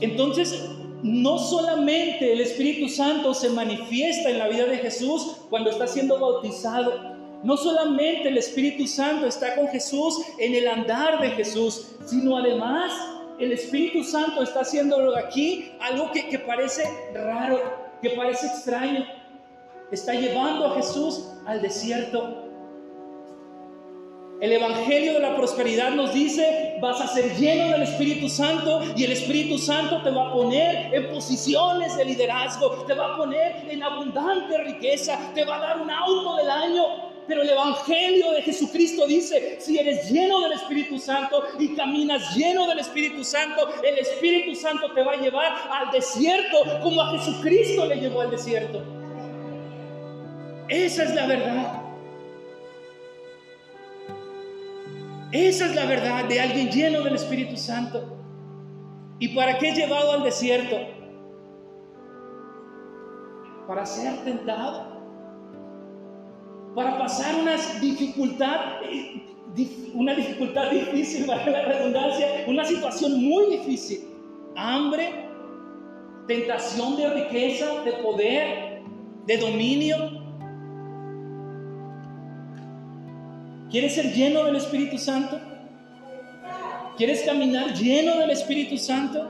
Entonces, 0.00 0.79
no 1.02 1.38
solamente 1.38 2.32
el 2.32 2.40
Espíritu 2.40 2.88
Santo 2.88 3.32
se 3.34 3.48
manifiesta 3.50 4.30
en 4.30 4.38
la 4.38 4.48
vida 4.48 4.66
de 4.66 4.78
Jesús 4.78 5.36
cuando 5.48 5.70
está 5.70 5.86
siendo 5.86 6.18
bautizado, 6.18 7.16
no 7.42 7.56
solamente 7.56 8.28
el 8.28 8.36
Espíritu 8.36 8.86
Santo 8.86 9.26
está 9.26 9.54
con 9.54 9.68
Jesús 9.68 10.20
en 10.38 10.54
el 10.54 10.68
andar 10.68 11.20
de 11.20 11.30
Jesús, 11.30 11.96
sino 12.04 12.36
además 12.36 12.92
el 13.38 13.52
Espíritu 13.52 14.04
Santo 14.04 14.42
está 14.42 14.60
haciendo 14.60 15.16
aquí 15.16 15.72
algo 15.80 16.10
que, 16.12 16.28
que 16.28 16.38
parece 16.38 16.84
raro, 17.14 17.58
que 18.02 18.10
parece 18.10 18.46
extraño. 18.46 19.06
Está 19.90 20.12
llevando 20.12 20.66
a 20.66 20.76
Jesús 20.76 21.28
al 21.46 21.62
desierto. 21.62 22.49
El 24.40 24.52
Evangelio 24.52 25.12
de 25.12 25.20
la 25.20 25.36
Prosperidad 25.36 25.90
nos 25.90 26.14
dice, 26.14 26.78
vas 26.80 26.98
a 26.98 27.06
ser 27.08 27.36
lleno 27.36 27.72
del 27.72 27.82
Espíritu 27.82 28.26
Santo 28.30 28.80
y 28.96 29.04
el 29.04 29.12
Espíritu 29.12 29.58
Santo 29.58 30.00
te 30.02 30.08
va 30.08 30.28
a 30.28 30.32
poner 30.32 30.94
en 30.94 31.12
posiciones 31.12 31.94
de 31.98 32.06
liderazgo, 32.06 32.70
te 32.86 32.94
va 32.94 33.12
a 33.12 33.16
poner 33.18 33.66
en 33.68 33.82
abundante 33.82 34.56
riqueza, 34.64 35.18
te 35.34 35.44
va 35.44 35.56
a 35.56 35.60
dar 35.60 35.82
un 35.82 35.90
auto 35.90 36.36
del 36.36 36.48
año. 36.48 36.84
Pero 37.28 37.42
el 37.42 37.50
Evangelio 37.50 38.32
de 38.32 38.40
Jesucristo 38.40 39.06
dice, 39.06 39.58
si 39.60 39.78
eres 39.78 40.10
lleno 40.10 40.40
del 40.40 40.52
Espíritu 40.52 40.98
Santo 40.98 41.44
y 41.58 41.74
caminas 41.74 42.34
lleno 42.34 42.66
del 42.66 42.78
Espíritu 42.78 43.22
Santo, 43.22 43.68
el 43.84 43.98
Espíritu 43.98 44.58
Santo 44.58 44.90
te 44.94 45.02
va 45.02 45.12
a 45.12 45.16
llevar 45.16 45.52
al 45.70 45.90
desierto 45.90 46.56
como 46.82 47.02
a 47.02 47.18
Jesucristo 47.18 47.84
le 47.84 47.96
llevó 47.96 48.22
al 48.22 48.30
desierto. 48.30 48.82
Esa 50.66 51.04
es 51.04 51.14
la 51.14 51.26
verdad. 51.26 51.89
Esa 55.32 55.66
es 55.66 55.74
la 55.76 55.86
verdad 55.86 56.24
de 56.24 56.40
alguien 56.40 56.70
lleno 56.70 57.02
del 57.02 57.14
Espíritu 57.14 57.56
Santo. 57.56 58.16
¿Y 59.20 59.28
para 59.28 59.58
qué 59.58 59.72
llevado 59.72 60.12
al 60.12 60.24
desierto? 60.24 60.76
Para 63.68 63.86
ser 63.86 64.24
tentado. 64.24 64.98
Para 66.74 66.98
pasar 66.98 67.34
una 67.36 67.56
dificultad, 67.80 68.80
una 69.94 70.14
dificultad 70.14 70.70
difícil, 70.70 71.26
para 71.26 71.48
la 71.48 71.64
redundancia, 71.64 72.26
una 72.48 72.64
situación 72.64 73.22
muy 73.22 73.56
difícil. 73.56 74.08
Hambre, 74.56 75.26
tentación 76.26 76.96
de 76.96 77.08
riqueza, 77.08 77.82
de 77.84 77.92
poder, 77.94 78.82
de 79.26 79.36
dominio, 79.36 80.19
¿Quieres 83.70 83.94
ser 83.94 84.12
lleno 84.12 84.44
del 84.44 84.56
Espíritu 84.56 84.98
Santo? 84.98 85.38
¿Quieres 86.96 87.22
caminar 87.22 87.72
lleno 87.74 88.18
del 88.18 88.30
Espíritu 88.30 88.76
Santo? 88.76 89.28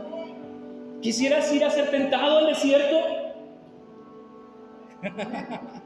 ¿Quisieras 1.03 1.53
ir 1.53 1.63
a 1.65 1.71
ser 1.71 1.91
tentado 1.91 2.39
al 2.39 2.47
desierto? 2.47 2.97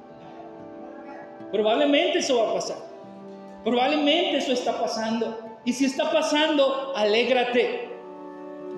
Probablemente 1.52 2.18
eso 2.18 2.38
va 2.38 2.50
a 2.50 2.54
pasar. 2.54 2.78
Probablemente 3.64 4.38
eso 4.38 4.52
está 4.52 4.80
pasando. 4.80 5.58
Y 5.64 5.72
si 5.72 5.86
está 5.86 6.12
pasando, 6.12 6.92
alégrate. 6.94 7.88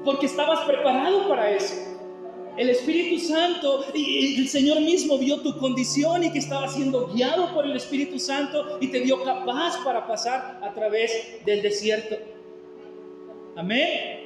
Porque 0.04 0.26
estabas 0.26 0.60
preparado 0.60 1.28
para 1.28 1.50
eso. 1.50 1.95
El 2.56 2.70
Espíritu 2.70 3.20
Santo 3.20 3.84
y 3.92 4.40
el 4.40 4.48
Señor 4.48 4.80
mismo 4.80 5.18
vio 5.18 5.40
tu 5.42 5.58
condición 5.58 6.24
y 6.24 6.32
que 6.32 6.38
estaba 6.38 6.66
siendo 6.68 7.08
guiado 7.08 7.52
por 7.52 7.66
el 7.66 7.76
Espíritu 7.76 8.18
Santo 8.18 8.78
y 8.80 8.88
te 8.88 9.00
dio 9.00 9.22
capaz 9.22 9.84
para 9.84 10.06
pasar 10.06 10.60
a 10.62 10.72
través 10.72 11.44
del 11.44 11.60
desierto. 11.60 12.16
Amén. 13.56 14.16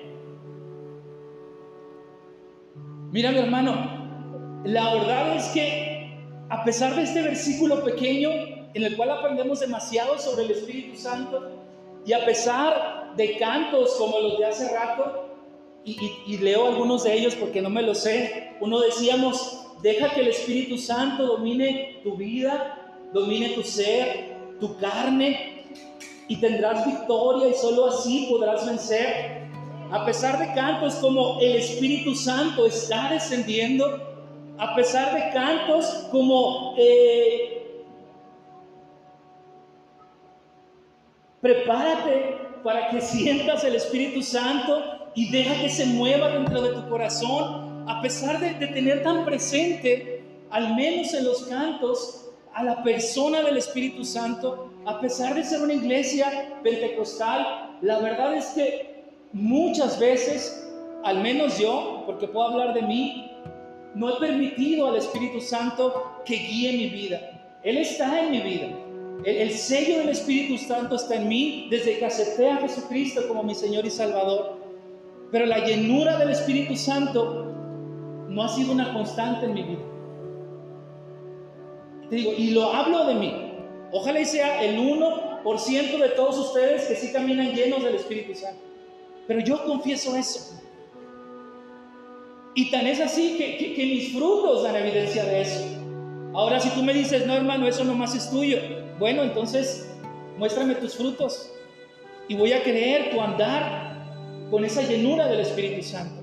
Mira 3.10 3.32
mi 3.32 3.38
hermano, 3.38 4.62
la 4.64 4.94
verdad 4.94 5.36
es 5.36 5.46
que 5.48 6.16
a 6.48 6.62
pesar 6.64 6.94
de 6.94 7.02
este 7.02 7.22
versículo 7.22 7.82
pequeño 7.82 8.30
en 8.74 8.84
el 8.84 8.96
cual 8.96 9.10
aprendemos 9.10 9.58
demasiado 9.58 10.16
sobre 10.18 10.44
el 10.44 10.52
Espíritu 10.52 10.96
Santo 10.96 11.50
y 12.06 12.12
a 12.12 12.24
pesar 12.24 13.14
de 13.16 13.36
cantos 13.38 13.96
como 13.98 14.20
los 14.20 14.38
de 14.38 14.46
hace 14.46 14.72
rato, 14.72 15.29
y, 15.84 16.38
leo 16.38 16.66
algunos 16.66 17.04
de 17.04 17.14
ellos 17.14 17.34
porque 17.34 17.62
no 17.62 17.70
me 17.70 17.82
lo 17.82 17.94
sé. 17.94 18.52
Uno 18.60 18.80
decíamos, 18.80 19.66
deja 19.82 20.10
que 20.10 20.20
el 20.20 20.28
Espíritu 20.28 20.76
Santo 20.78 21.26
domine 21.26 22.00
tu 22.02 22.16
vida, 22.16 22.94
domine 23.12 23.50
tu 23.50 23.62
ser, 23.62 24.36
tu 24.60 24.76
carne, 24.78 25.64
y 26.28 26.36
tendrás 26.36 26.86
victoria 26.86 27.48
y 27.48 27.54
solo 27.54 27.86
así 27.86 28.28
podrás 28.30 28.66
vencer. 28.66 29.48
A 29.90 30.04
pesar 30.06 30.38
de 30.38 30.54
cantos 30.54 30.94
como 30.96 31.40
el 31.40 31.56
Espíritu 31.56 32.14
Santo 32.14 32.66
está 32.66 33.10
descendiendo, 33.10 34.00
a 34.56 34.76
pesar 34.76 35.12
de 35.14 35.32
cantos 35.32 35.86
como 36.12 36.76
eh, 36.78 37.84
prepárate 41.40 42.36
para 42.62 42.90
que 42.90 43.00
sientas 43.00 43.64
el 43.64 43.74
Espíritu 43.74 44.22
Santo 44.22 44.99
y 45.14 45.30
deja 45.30 45.60
que 45.60 45.68
se 45.68 45.86
mueva 45.86 46.28
dentro 46.30 46.62
de 46.62 46.70
tu 46.70 46.88
corazón, 46.88 47.84
a 47.88 48.00
pesar 48.00 48.38
de, 48.40 48.66
tener 48.66 49.02
tan 49.02 49.24
presente, 49.24 50.22
al 50.50 50.74
menos 50.74 51.12
en 51.14 51.24
los 51.24 51.44
cantos, 51.44 52.30
a 52.52 52.62
la 52.62 52.82
persona 52.82 53.42
del 53.42 53.56
Espíritu 53.56 54.04
Santo, 54.04 54.72
a 54.84 55.00
pesar 55.00 55.34
de 55.34 55.44
ser 55.44 55.62
una 55.62 55.74
iglesia 55.74 56.60
pentecostal, 56.62 57.78
la 57.80 57.98
verdad 57.98 58.34
es 58.34 58.46
que 58.46 59.04
muchas 59.32 59.98
veces, 59.98 60.68
al 61.04 61.20
menos 61.22 61.58
yo, 61.58 62.04
porque 62.06 62.28
puedo 62.28 62.48
hablar 62.48 62.74
de 62.74 62.82
mí, 62.82 63.30
no 63.94 64.08
he 64.08 64.20
permitido 64.20 64.88
al 64.88 64.96
Espíritu 64.96 65.40
Santo 65.40 66.20
que 66.24 66.36
guíe 66.36 66.72
mi 66.72 66.86
vida. 66.90 67.58
Él 67.62 67.78
está 67.78 68.20
en 68.24 68.30
mi 68.30 68.40
vida. 68.40 68.68
El, 69.24 69.36
el 69.36 69.50
sello 69.50 69.98
del 69.98 70.10
Espíritu 70.10 70.56
Santo 70.58 70.94
está 70.96 71.16
en 71.16 71.28
mí 71.28 71.66
desde 71.70 71.98
que 71.98 72.06
acepté 72.06 72.48
a 72.48 72.58
Jesucristo 72.58 73.26
como 73.28 73.42
mi 73.42 73.54
Señor 73.54 73.84
y 73.84 73.90
Salvador. 73.90 74.59
Pero 75.30 75.46
la 75.46 75.64
llenura 75.64 76.18
del 76.18 76.30
Espíritu 76.30 76.76
Santo 76.76 77.54
no 78.28 78.42
ha 78.42 78.48
sido 78.48 78.72
una 78.72 78.92
constante 78.92 79.46
en 79.46 79.54
mi 79.54 79.62
vida. 79.62 79.82
Te 82.08 82.16
digo, 82.16 82.32
y 82.36 82.50
lo 82.50 82.72
hablo 82.72 83.06
de 83.06 83.14
mí. 83.14 83.52
Ojalá 83.92 84.20
y 84.20 84.24
sea 84.24 84.62
el 84.64 84.78
1% 84.78 85.98
de 85.98 86.08
todos 86.10 86.38
ustedes 86.38 86.86
que 86.86 86.94
sí 86.96 87.12
caminan 87.12 87.52
llenos 87.52 87.82
del 87.82 87.94
Espíritu 87.94 88.34
Santo. 88.34 88.60
Pero 89.26 89.40
yo 89.40 89.64
confieso 89.64 90.16
eso. 90.16 90.60
Y 92.54 92.70
tan 92.70 92.86
es 92.86 93.00
así 93.00 93.36
que, 93.36 93.84
mis 93.84 94.12
frutos 94.12 94.64
dan 94.64 94.74
evidencia 94.76 95.24
de 95.24 95.42
eso. 95.42 95.64
Ahora, 96.34 96.60
si 96.60 96.70
tú 96.70 96.82
me 96.82 96.92
dices, 96.92 97.26
no, 97.26 97.34
hermano, 97.34 97.66
eso 97.66 97.84
nomás 97.84 98.14
es 98.14 98.30
tuyo. 98.30 98.58
Bueno, 98.98 99.22
entonces 99.22 99.88
muéstrame 100.36 100.74
tus 100.74 100.96
frutos. 100.96 101.52
Y 102.28 102.34
voy 102.34 102.52
a 102.52 102.62
creer 102.62 103.10
tu 103.10 103.20
andar 103.20 103.89
con 104.50 104.64
esa 104.64 104.82
llenura 104.82 105.28
del 105.28 105.40
Espíritu 105.40 105.82
Santo. 105.82 106.22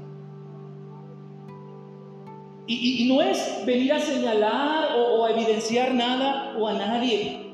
Y, 2.69 3.07
no 3.07 3.21
es 3.21 3.65
venir 3.65 3.93
a 3.93 3.99
señalar 3.99 4.97
o, 4.97 5.23
a 5.23 5.31
evidenciar 5.31 5.93
nada 5.93 6.57
o 6.59 6.67
a 6.67 6.73
nadie. 6.73 7.53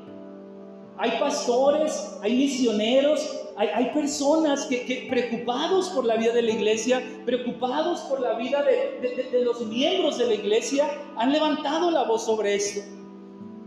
Hay 0.98 1.12
pastores, 1.20 2.18
hay 2.20 2.36
misioneros 2.36 3.44
hay, 3.56 3.90
personas 3.90 4.66
que, 4.66 5.06
preocupados 5.08 5.88
por 5.90 6.04
la 6.04 6.16
vida 6.16 6.32
de 6.32 6.42
la 6.42 6.50
iglesia, 6.50 7.02
preocupados 7.24 8.00
por 8.00 8.20
la 8.20 8.34
vida 8.34 8.64
de 8.64 9.42
los 9.44 9.64
miembros 9.66 10.18
de 10.18 10.26
la 10.26 10.34
iglesia, 10.34 10.88
han 11.16 11.32
levantado 11.32 11.90
la 11.90 12.02
voz 12.02 12.24
sobre 12.24 12.56
esto. 12.56 12.80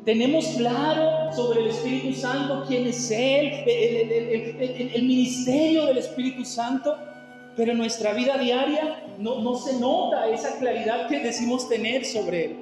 Tenemos 0.07 0.45
claro 0.55 1.33
sobre 1.33 1.59
el 1.63 1.67
Espíritu 1.67 2.13
Santo 2.13 2.63
quién 2.65 2.87
es 2.87 3.11
Él, 3.11 3.51
el, 3.67 5.03
ministerio 5.03 5.85
del 5.87 5.97
Espíritu 5.97 6.45
Santo, 6.45 6.97
pero 7.57 7.73
en 7.73 7.77
nuestra 7.77 8.13
vida 8.13 8.37
diaria 8.37 9.03
no, 9.17 9.57
se 9.57 9.77
nota 9.77 10.29
esa 10.29 10.57
claridad 10.59 11.09
que 11.09 11.19
decimos 11.19 11.67
tener 11.67 12.05
sobre 12.05 12.45
Él. 12.45 12.55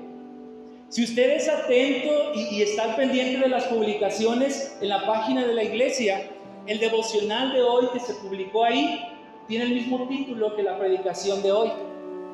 Si 0.89 1.03
usted 1.03 1.35
es 1.35 1.47
atento 1.47 2.33
y 2.33 2.63
está 2.63 2.95
pendiente 2.95 3.41
de 3.41 3.49
las 3.49 3.65
publicaciones 3.65 4.75
en 4.81 4.89
la 4.89 5.05
página 5.05 5.45
de 5.45 5.53
la 5.53 5.65
iglesia, 5.65 6.27
el 6.65 6.79
devocional 6.79 7.53
de 7.53 7.61
hoy 7.61 7.89
que 7.93 7.99
se 7.99 8.15
publicó 8.15 8.63
ahí 8.63 8.99
tiene 9.47 9.65
el 9.65 9.75
mismo 9.75 10.07
título 10.07 10.55
que 10.55 10.63
la 10.63 10.79
predicación 10.79 11.43
de 11.43 11.51
hoy. 11.51 11.69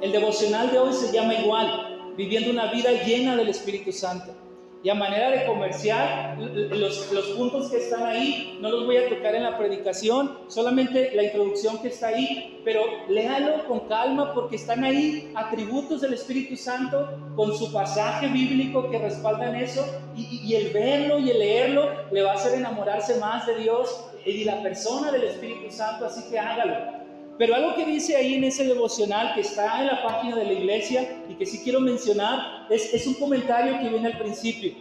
El 0.01 0.13
devocional 0.13 0.71
de 0.71 0.79
hoy 0.79 0.93
se 0.93 1.11
llama 1.11 1.33
igual, 1.33 2.13
viviendo 2.15 2.49
una 2.49 2.71
vida 2.71 2.91
llena 3.05 3.35
del 3.35 3.49
Espíritu 3.49 3.91
Santo. 3.91 4.50
Y 4.83 4.89
a 4.89 4.95
manera 4.95 5.29
de 5.29 5.45
comercial, 5.45 6.37
los, 6.71 6.97
puntos 7.37 7.69
que 7.69 7.77
están 7.77 8.03
ahí 8.03 8.57
no 8.61 8.69
los 8.71 8.85
voy 8.85 8.97
a 8.97 9.09
tocar 9.09 9.35
en 9.35 9.43
la 9.43 9.55
predicación, 9.55 10.39
solamente 10.47 11.11
la 11.13 11.23
introducción 11.23 11.79
que 11.79 11.89
está 11.89 12.07
ahí, 12.07 12.59
pero 12.65 12.81
léalo 13.07 13.67
con 13.67 13.81
calma 13.81 14.33
porque 14.33 14.55
están 14.55 14.83
ahí 14.83 15.31
atributos 15.35 16.01
del 16.01 16.15
Espíritu 16.15 16.57
Santo 16.57 17.09
con 17.35 17.55
su 17.55 17.71
pasaje 17.71 18.27
bíblico 18.27 18.89
que 18.89 18.97
respaldan 18.97 19.55
eso 19.55 19.85
y, 20.15 20.55
el 20.55 20.73
verlo 20.73 21.19
y 21.19 21.29
el 21.29 21.39
leerlo 21.39 21.87
le 22.11 22.23
va 22.23 22.31
a 22.31 22.35
hacer 22.35 22.57
enamorarse 22.57 23.19
más 23.19 23.45
de 23.45 23.57
Dios 23.57 24.03
y 24.25 24.43
la 24.45 24.63
persona 24.63 25.11
del 25.11 25.25
Espíritu 25.25 25.71
Santo, 25.71 26.05
así 26.07 26.27
que 26.29 26.39
hágalo. 26.39 27.00
Pero 27.41 27.55
algo 27.55 27.73
que 27.73 27.87
dice 27.87 28.15
ahí 28.15 28.35
en 28.35 28.43
ese 28.43 28.65
devocional 28.65 29.33
que 29.33 29.41
está 29.41 29.81
en 29.81 29.87
la 29.87 30.03
página 30.03 30.35
de 30.35 30.45
la 30.45 30.53
iglesia 30.53 31.23
y 31.27 31.33
que 31.33 31.47
sí 31.47 31.61
quiero 31.63 31.79
mencionar 31.79 32.67
es, 32.69 32.93
es 32.93 33.07
un 33.07 33.15
comentario 33.15 33.79
que 33.79 33.89
viene 33.89 34.09
al 34.09 34.19
principio. 34.19 34.73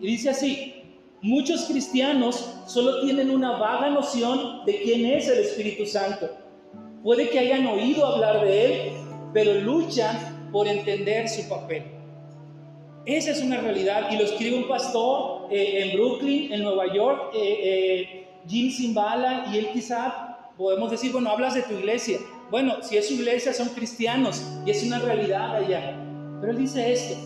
Y 0.00 0.06
dice 0.08 0.30
así, 0.30 0.74
muchos 1.22 1.66
cristianos 1.66 2.62
solo 2.66 3.02
tienen 3.02 3.30
una 3.30 3.52
vaga 3.52 3.90
noción 3.90 4.64
de 4.66 4.82
quién 4.82 5.06
es 5.06 5.28
el 5.28 5.38
Espíritu 5.38 5.86
Santo. 5.86 6.28
Puede 7.04 7.28
que 7.28 7.38
hayan 7.38 7.64
oído 7.66 8.04
hablar 8.04 8.44
de 8.44 8.64
él, 8.64 8.92
pero 9.32 9.54
luchan 9.60 10.50
por 10.50 10.66
entender 10.66 11.28
su 11.28 11.48
papel. 11.48 11.84
Esa 13.06 13.30
es 13.30 13.40
una 13.40 13.58
realidad 13.58 14.08
y 14.10 14.16
lo 14.16 14.24
escribe 14.24 14.56
un 14.56 14.66
pastor 14.66 15.46
eh, 15.52 15.84
en 15.84 15.96
Brooklyn, 15.96 16.52
en 16.54 16.64
Nueva 16.64 16.92
York, 16.92 17.30
eh, 17.36 17.60
eh, 17.62 18.26
Jim 18.48 18.68
Simbala, 18.72 19.46
y 19.52 19.58
él 19.58 19.68
quizá 19.72 20.29
podemos 20.60 20.90
decir, 20.90 21.10
bueno, 21.10 21.30
hablas 21.30 21.54
de 21.54 21.62
tu 21.62 21.72
iglesia. 21.72 22.18
Bueno, 22.50 22.82
si 22.82 22.98
es 22.98 23.08
su 23.08 23.14
iglesia, 23.14 23.54
son 23.54 23.70
cristianos 23.70 24.42
y 24.66 24.70
es 24.70 24.84
una 24.84 24.98
realidad 24.98 25.56
allá. 25.56 25.96
Pero 26.38 26.52
él 26.52 26.58
dice 26.58 26.92
esto. 26.92 27.16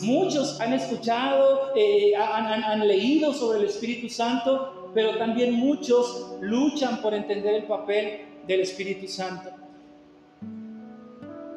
Muchos 0.00 0.58
han 0.58 0.72
escuchado, 0.72 1.72
eh, 1.76 2.16
han, 2.16 2.88
leído 2.88 3.34
sobre 3.34 3.58
el 3.58 3.66
Espíritu 3.66 4.08
Santo, 4.08 4.90
pero 4.94 5.18
también 5.18 5.52
muchos 5.52 6.38
luchan 6.40 7.02
por 7.02 7.12
entender 7.12 7.56
el 7.56 7.64
papel 7.64 8.22
del 8.46 8.60
Espíritu 8.60 9.06
Santo. 9.06 9.50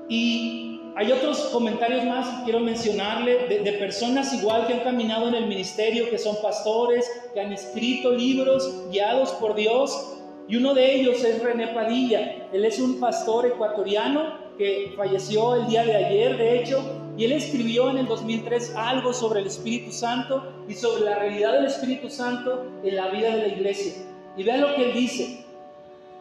Y 0.10 0.82
hay 0.98 1.14
otros 1.14 1.40
comentarios 1.54 2.04
más 2.04 2.28
que 2.28 2.44
quiero 2.44 2.60
mencionarle 2.60 3.48
de, 3.48 3.60
de, 3.60 3.74
personas 3.74 4.34
igual 4.34 4.68
que 4.68 4.74
han 4.74 4.82
caminado 4.82 5.30
en 5.30 5.36
el 5.36 5.48
ministerio, 5.48 6.10
que 6.10 6.18
son 6.18 6.36
pastores, 6.42 7.10
que 7.34 7.40
han 7.40 7.54
escrito 7.54 8.12
libros 8.12 8.90
guiados 8.92 9.32
por 9.32 9.56
Dios 9.56 10.15
y 10.48 10.58
uno 10.58 10.74
de 10.74 10.96
ellos 10.96 11.24
es 11.24 11.42
René 11.42 11.68
Padilla. 11.70 12.48
Él 12.54 12.66
es 12.66 12.80
un 12.80 13.00
pastor 13.00 13.48
ecuatoriano 13.48 14.46
que 14.58 14.94
falleció 14.96 15.56
el 15.56 15.68
día 15.68 15.84
de 15.84 15.96
ayer, 15.96 16.38
de 16.38 16.60
hecho, 16.60 16.84
y 17.18 17.26
él 17.26 17.32
escribió 17.32 17.90
en 17.90 17.98
el 17.98 18.08
2003 18.08 18.76
algo 18.76 19.12
sobre 19.12 19.42
el 19.42 19.48
Espíritu 19.48 19.92
Santo 19.92 20.44
y 20.68 20.74
sobre 20.74 21.06
la 21.06 21.16
realidad 21.16 21.54
del 21.54 21.66
Espíritu 21.66 22.10
Santo 22.10 22.66
en 22.84 22.96
la 22.96 23.08
vida 23.08 23.36
de 23.36 23.42
la 23.42 23.48
iglesia. 23.48 23.94
Y 24.38 24.44
vean 24.44 24.62
lo 24.62 24.76
que 24.76 24.90
él 24.90 24.94
dice. 24.94 25.46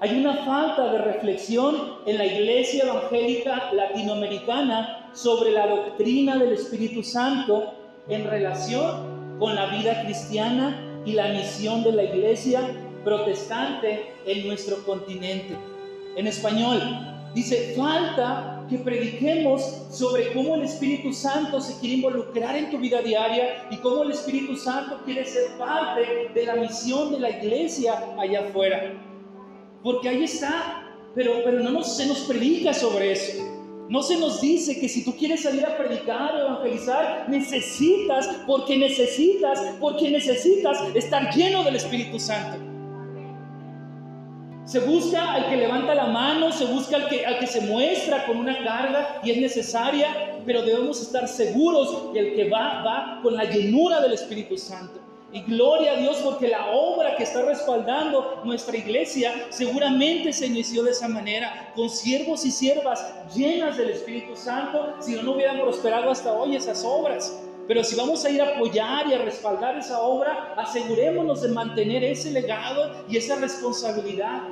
Hay 0.01 0.19
una 0.19 0.45
falta 0.45 0.91
de 0.93 0.99
reflexión 0.99 1.99
en 2.07 2.19
la 2.19 2.27
iglesia 2.27 2.85
evangélica 2.85 3.73
latinoamericana 3.73 5.11
sobre 5.13 5.53
la 5.53 5.67
doctrina 5.67 6.37
del 6.37 6.53
Espíritu 6.53 7.03
Santo 7.03 7.75
en 8.09 8.29
relación 8.29 9.39
con 9.39 9.55
la 9.55 9.67
vida 9.67 10.03
cristiana 10.03 10.81
y 11.05 11.13
la 11.13 11.29
misión 11.29 11.83
de 11.85 11.93
la 11.93 12.05
iglesia 12.05 12.61
protestante 13.05 14.14
en 14.27 14.47
nuestro 14.47 14.85
continente. 14.85 15.57
En 16.17 16.27
español, 16.27 16.81
dice, 17.35 17.75
falta 17.77 18.64
que 18.69 18.79
prediquemos 18.79 19.62
sobre 19.90 20.33
cómo 20.33 20.55
el 20.55 20.62
Espíritu 20.62 21.12
Santo 21.12 21.61
se 21.61 21.79
quiere 21.81 21.97
involucrar 21.97 22.57
en 22.57 22.71
tu 22.71 22.79
vida 22.79 23.03
diaria 23.03 23.67
y 23.71 23.77
cómo 23.79 24.03
el 24.03 24.12
Espíritu 24.12 24.57
Santo 24.57 25.01
quiere 25.05 25.25
ser 25.25 25.59
parte 25.59 26.31
de 26.35 26.47
la 26.47 26.57
misión 26.57 27.12
de 27.12 27.21
la 27.21 27.31
iglesia 27.31 28.14
allá 28.19 28.49
afuera. 28.49 28.93
Porque 29.83 30.09
ahí 30.09 30.25
está, 30.25 30.88
pero, 31.14 31.43
pero 31.45 31.61
no 31.61 31.71
nos, 31.71 31.97
se 31.97 32.07
nos 32.07 32.21
predica 32.21 32.73
sobre 32.73 33.12
eso. 33.12 33.43
No 33.88 34.03
se 34.03 34.17
nos 34.17 34.40
dice 34.40 34.81
que 34.81 34.88
si 34.88 35.05
tú 35.05 35.14
quieres 35.14 35.43
salir 35.43 35.64
a 35.67 35.77
predicar 35.77 36.35
o 36.35 36.38
evangelizar, 36.38 37.27
necesitas, 37.29 38.27
porque 38.47 38.79
necesitas, 38.79 39.61
porque 39.79 40.11
necesitas 40.11 40.79
estar 40.95 41.35
lleno 41.35 41.62
del 41.64 41.77
Espíritu 41.77 42.19
Santo. 42.19 42.74
Se 44.64 44.81
busca 44.81 45.35
al 45.35 45.50
que 45.50 45.57
levanta 45.57 45.94
la 45.94 46.07
mano, 46.07 46.50
se 46.50 46.64
busca 46.64 46.96
al 46.96 47.09
que, 47.09 47.27
al 47.27 47.38
que 47.38 47.46
se 47.46 47.61
muestra 47.61 48.24
con 48.24 48.38
una 48.38 48.64
carga 48.64 49.20
y 49.22 49.31
es 49.31 49.37
necesaria, 49.37 50.40
pero 50.46 50.62
debemos 50.62 51.03
estar 51.03 51.29
seguros 51.29 52.12
que 52.14 52.18
el 52.18 52.35
que 52.35 52.48
va, 52.48 52.83
va 52.83 53.20
con 53.22 53.37
la 53.37 53.44
llenura 53.44 54.00
del 54.00 54.14
Espíritu 54.14 54.57
Santo. 54.57 55.00
Y 55.35 55.42
gloria 55.42 55.92
a 55.92 55.96
Dios 55.96 56.18
porque 56.24 56.48
la 56.48 56.70
obra 56.70 57.16
que 57.16 57.24
está 57.24 57.42
respaldando 57.42 58.40
nuestra 58.44 58.77
iglesia 58.77 59.35
seguramente 59.50 60.33
se 60.33 60.46
inició 60.46 60.85
de 60.85 60.92
esa 60.92 61.09
manera, 61.09 61.72
con 61.74 61.90
siervos 61.90 62.46
y 62.46 62.50
siervas 62.50 63.05
llenas 63.35 63.77
del 63.77 63.90
Espíritu 63.90 64.35
Santo, 64.37 64.94
si 65.00 65.14
no, 65.16 65.24
no 65.24 65.33
hubieran 65.33 65.61
prosperado 65.61 66.11
hasta 66.11 66.33
hoy 66.33 66.57
esas 66.57 66.85
obras. 66.85 67.37
Pero 67.66 67.83
si 67.83 67.96
vamos 67.96 68.24
a 68.24 68.31
ir 68.31 68.42
a 68.42 68.57
apoyar 68.57 69.07
y 69.09 69.14
a 69.14 69.18
respaldar 69.18 69.79
esa 69.79 70.03
obra, 70.03 70.55
asegurémonos 70.57 71.42
de 71.42 71.48
mantener 71.48 72.05
ese 72.05 72.31
legado 72.31 72.92
y 73.09 73.16
esa 73.16 73.37
responsabilidad. 73.37 74.42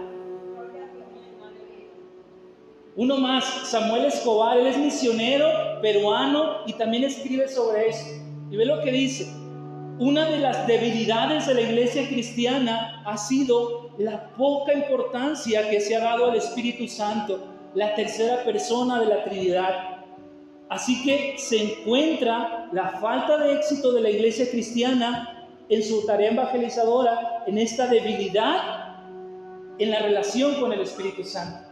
Uno 2.95 3.17
más, 3.17 3.45
Samuel 3.71 4.05
Escobar, 4.05 4.59
él 4.59 4.67
es 4.67 4.77
misionero 4.77 5.47
peruano 5.81 6.59
y 6.67 6.75
también 6.75 7.05
escribe 7.05 7.49
sobre 7.49 7.89
eso. 7.89 8.07
Y 8.51 8.57
ve 8.57 8.67
lo 8.67 8.83
que 8.83 8.93
dice. 8.93 9.33
Una 9.99 10.27
de 10.27 10.39
las 10.39 10.67
debilidades 10.67 11.47
de 11.47 11.55
la 11.55 11.61
iglesia 11.63 12.07
cristiana 12.09 13.03
ha 13.07 13.17
sido 13.17 13.91
la 13.99 14.31
poca 14.35 14.75
importancia 14.75 15.71
que 15.71 15.81
se 15.81 15.97
ha 15.97 16.01
dado 16.01 16.31
al 16.31 16.37
Espíritu 16.37 16.87
Santo, 16.87 17.41
la 17.75 17.95
tercera 17.95 18.45
persona 18.45 19.01
de 19.01 19.07
la 19.07 19.25
Trinidad. 19.25 20.05
Así 20.69 21.03
que 21.03 21.35
se 21.39 21.63
encuentra 21.63 22.69
la 22.73 22.99
falta 23.01 23.39
de 23.39 23.55
éxito 23.55 23.93
de 23.93 24.03
la 24.03 24.11
iglesia 24.11 24.51
cristiana 24.51 25.47
en 25.69 25.83
su 25.83 26.05
tarea 26.05 26.33
evangelizadora, 26.33 27.45
en 27.47 27.57
esta 27.57 27.87
debilidad 27.87 28.97
en 29.79 29.91
la 29.91 30.01
relación 30.01 30.61
con 30.61 30.73
el 30.73 30.81
Espíritu 30.81 31.25
Santo. 31.25 31.72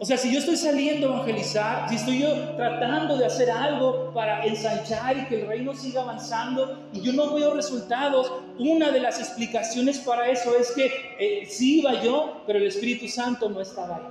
O 0.00 0.04
sea, 0.04 0.16
si 0.16 0.32
yo 0.32 0.38
estoy 0.38 0.56
saliendo 0.56 1.08
a 1.08 1.16
evangelizar, 1.16 1.88
si 1.88 1.96
estoy 1.96 2.20
yo 2.20 2.32
tratando 2.56 3.16
de 3.16 3.26
hacer 3.26 3.50
algo 3.50 4.12
para 4.14 4.44
ensanchar 4.44 5.16
y 5.16 5.24
que 5.26 5.40
el 5.40 5.48
reino 5.48 5.74
siga 5.74 6.02
avanzando 6.02 6.88
y 6.92 7.00
yo 7.00 7.12
no 7.12 7.34
veo 7.34 7.52
resultados, 7.52 8.30
una 8.60 8.92
de 8.92 9.00
las 9.00 9.18
explicaciones 9.18 9.98
para 9.98 10.30
eso 10.30 10.56
es 10.56 10.70
que 10.70 10.86
eh, 11.18 11.46
sí 11.46 11.80
iba 11.80 12.00
yo, 12.00 12.44
pero 12.46 12.60
el 12.60 12.66
Espíritu 12.68 13.08
Santo 13.08 13.48
no 13.48 13.60
estaba 13.60 13.96
ahí. 13.96 14.02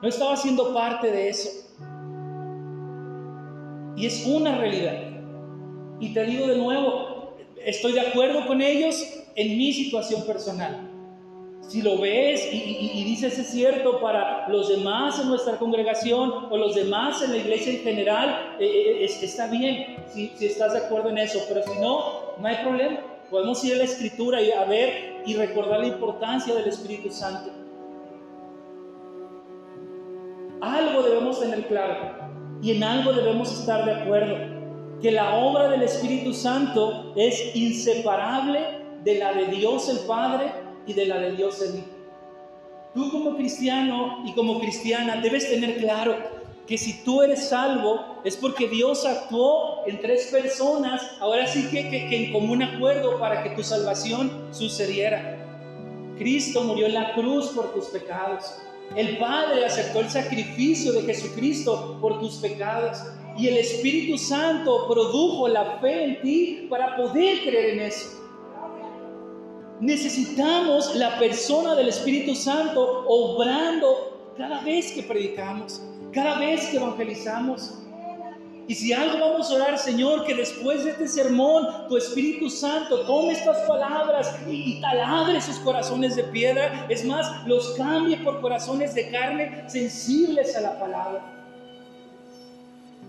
No 0.00 0.08
estaba 0.08 0.36
siendo 0.38 0.72
parte 0.72 1.10
de 1.10 1.28
eso. 1.28 1.50
Y 3.94 4.06
es 4.06 4.24
una 4.26 4.56
realidad. 4.56 4.96
Y 6.00 6.14
te 6.14 6.24
digo 6.24 6.46
de 6.46 6.56
nuevo, 6.56 7.36
estoy 7.62 7.92
de 7.92 8.00
acuerdo 8.00 8.46
con 8.46 8.62
ellos 8.62 9.06
en 9.36 9.48
mi 9.58 9.70
situación 9.74 10.22
personal. 10.26 10.91
Si 11.72 11.80
lo 11.80 11.96
ves 11.96 12.46
y, 12.52 12.56
y, 12.56 13.00
y, 13.00 13.04
dices 13.04 13.38
es 13.38 13.46
cierto 13.46 13.98
para 13.98 14.46
los 14.48 14.68
demás 14.68 15.18
en 15.18 15.28
nuestra 15.28 15.56
congregación 15.56 16.30
o 16.50 16.56
los 16.58 16.74
demás 16.74 17.22
en 17.22 17.30
la 17.30 17.38
iglesia 17.38 17.72
en 17.72 17.78
general, 17.78 18.56
eh, 18.60 18.66
eh, 18.66 19.04
es, 19.06 19.22
está 19.22 19.46
bien 19.46 19.96
si, 20.12 20.30
si, 20.36 20.44
estás 20.44 20.74
de 20.74 20.80
acuerdo 20.80 21.08
en 21.08 21.16
eso, 21.16 21.38
pero 21.48 21.62
si 21.62 21.80
no, 21.80 22.36
no 22.38 22.46
hay 22.46 22.56
problema. 22.56 22.98
Podemos 23.30 23.64
ir 23.64 23.72
a 23.72 23.78
la 23.78 23.84
escritura 23.84 24.42
y 24.42 24.50
a 24.50 24.64
ver 24.64 25.22
y 25.24 25.34
recordar 25.34 25.80
la 25.80 25.86
importancia 25.86 26.54
del 26.54 26.68
Espíritu 26.68 27.10
Santo. 27.10 27.50
Algo 30.60 31.02
debemos 31.04 31.40
tener 31.40 31.66
claro 31.68 31.96
y 32.60 32.72
en 32.72 32.84
algo 32.84 33.14
debemos 33.14 33.50
estar 33.50 33.86
de 33.86 33.94
acuerdo, 33.94 34.36
que 35.00 35.10
la 35.10 35.36
obra 35.36 35.70
del 35.70 35.84
Espíritu 35.84 36.34
Santo 36.34 37.14
es 37.16 37.56
inseparable 37.56 38.60
de 39.04 39.18
la 39.18 39.32
de 39.32 39.46
Dios 39.46 39.88
el 39.88 40.00
Padre 40.06 40.61
y 40.86 40.92
de 40.92 41.06
la 41.06 41.18
de 41.18 41.32
Dios 41.36 41.60
el 41.62 41.76
Hijo. 41.76 41.86
Tú 42.94 43.10
como 43.10 43.36
cristiano 43.36 44.22
y 44.26 44.32
como 44.34 44.60
cristiana 44.60 45.16
debes 45.16 45.48
tener 45.48 45.78
claro 45.78 46.14
que 46.66 46.78
si 46.78 47.02
tú 47.04 47.22
eres 47.22 47.48
salvo 47.48 48.20
es 48.24 48.36
porque 48.36 48.68
Dios 48.68 49.04
actuó 49.04 49.86
en 49.86 50.00
tres 50.00 50.26
personas, 50.26 51.02
ahora 51.20 51.46
sí 51.46 51.68
que, 51.70 51.88
que, 51.88 52.26
en 52.26 52.32
común 52.32 52.62
acuerdo 52.62 53.18
para 53.18 53.42
que 53.42 53.50
tu 53.50 53.62
salvación 53.62 54.48
sucediera. 54.52 55.38
Cristo 56.18 56.62
murió 56.62 56.86
en 56.86 56.94
la 56.94 57.14
cruz 57.14 57.48
por 57.48 57.72
tus 57.72 57.86
pecados. 57.86 58.58
El 58.94 59.16
Padre 59.18 59.64
aceptó 59.64 60.00
el 60.00 60.10
sacrificio 60.10 60.92
de 60.92 61.02
Jesucristo 61.02 61.98
por 62.00 62.20
tus 62.20 62.36
pecados. 62.36 62.98
Y 63.38 63.48
el 63.48 63.56
Espíritu 63.56 64.18
Santo 64.18 64.86
produjo 64.86 65.48
la 65.48 65.78
fe 65.80 66.04
en 66.04 66.20
ti 66.20 66.66
para 66.68 66.96
poder 66.96 67.40
creer 67.40 67.70
en 67.70 67.80
eso. 67.80 68.21
Necesitamos 69.82 70.94
la 70.94 71.18
persona 71.18 71.74
del 71.74 71.88
Espíritu 71.88 72.36
Santo 72.36 73.04
obrando 73.08 74.32
cada 74.38 74.60
vez 74.60 74.92
que 74.92 75.02
predicamos, 75.02 75.82
cada 76.12 76.38
vez 76.38 76.66
que 76.66 76.76
evangelizamos. 76.76 77.78
Y 78.68 78.76
si 78.76 78.92
algo 78.92 79.18
vamos 79.18 79.50
a 79.50 79.54
orar, 79.54 79.76
Señor, 79.76 80.24
que 80.24 80.36
después 80.36 80.84
de 80.84 80.92
este 80.92 81.08
sermón 81.08 81.66
tu 81.88 81.96
Espíritu 81.96 82.48
Santo 82.48 83.00
tome 83.00 83.32
estas 83.32 83.66
palabras 83.66 84.32
y, 84.48 84.80
taladre 84.80 85.40
sus 85.40 85.56
corazones 85.56 86.14
de 86.14 86.22
piedra. 86.22 86.86
Es 86.88 87.04
más, 87.04 87.44
los 87.44 87.70
cambie 87.70 88.18
por 88.18 88.40
corazones 88.40 88.94
de 88.94 89.10
carne 89.10 89.64
sensibles 89.66 90.54
a 90.54 90.60
la 90.60 90.78
palabra. 90.78 91.24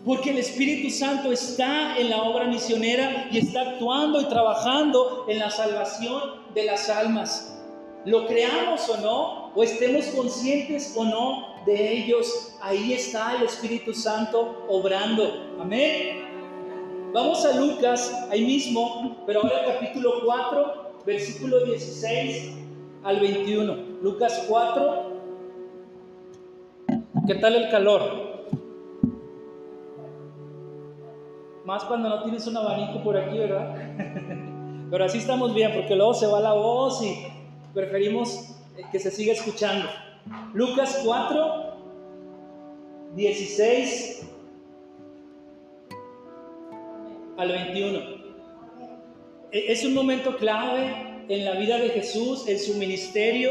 Porque 0.03 0.31
el 0.31 0.39
Espíritu 0.39 0.89
Santo 0.89 1.31
está 1.31 1.99
en 1.99 2.09
la 2.09 2.23
obra 2.23 2.45
misionera 2.45 3.27
y 3.31 3.37
está 3.37 3.61
actuando 3.61 4.19
y 4.19 4.25
trabajando 4.25 5.25
en 5.29 5.37
la 5.37 5.51
salvación 5.51 6.42
de 6.53 6.63
las 6.65 6.89
almas. 6.89 7.61
Lo 8.05 8.27
creamos 8.27 8.89
o 8.89 8.97
no, 8.97 9.51
o 9.55 9.63
estemos 9.63 10.05
conscientes 10.07 10.93
o 10.97 11.05
no 11.05 11.53
de 11.65 11.93
ellos, 11.93 12.57
ahí 12.61 12.93
está 12.93 13.37
el 13.37 13.43
Espíritu 13.43 13.93
Santo 13.93 14.65
obrando. 14.67 15.55
Amén. 15.59 17.11
Vamos 17.13 17.45
a 17.45 17.55
Lucas, 17.57 18.27
ahí 18.29 18.43
mismo, 18.43 19.23
pero 19.25 19.41
ahora 19.41 19.63
capítulo 19.65 20.21
4, 20.25 20.93
versículo 21.05 21.63
16 21.65 22.53
al 23.03 23.19
21. 23.19 23.75
Lucas 24.01 24.45
4. 24.49 25.13
¿Qué 27.27 27.35
tal 27.35 27.55
el 27.55 27.69
calor? 27.69 28.33
Más 31.65 31.85
cuando 31.85 32.09
no 32.09 32.23
tienes 32.23 32.45
un 32.47 32.57
abanico 32.57 33.01
por 33.01 33.15
aquí, 33.15 33.37
¿verdad? 33.37 34.49
Pero 34.93 35.05
así 35.05 35.17
estamos 35.17 35.55
bien, 35.55 35.73
porque 35.73 35.95
luego 35.95 36.13
se 36.13 36.27
va 36.27 36.39
la 36.39 36.53
voz 36.53 37.01
y 37.01 37.25
preferimos 37.73 38.49
que 38.91 38.99
se 38.99 39.09
siga 39.09 39.33
escuchando. 39.33 39.89
Lucas 40.53 41.01
4, 41.03 41.75
16 43.15 44.29
al 47.37 47.51
21. 47.51 47.99
E, 49.51 49.71
es 49.71 49.83
un 49.83 49.95
momento 49.95 50.37
clave 50.37 51.25
en 51.27 51.43
la 51.43 51.53
vida 51.53 51.79
de 51.79 51.89
Jesús, 51.89 52.47
en 52.47 52.59
su 52.59 52.75
ministerio, 52.75 53.49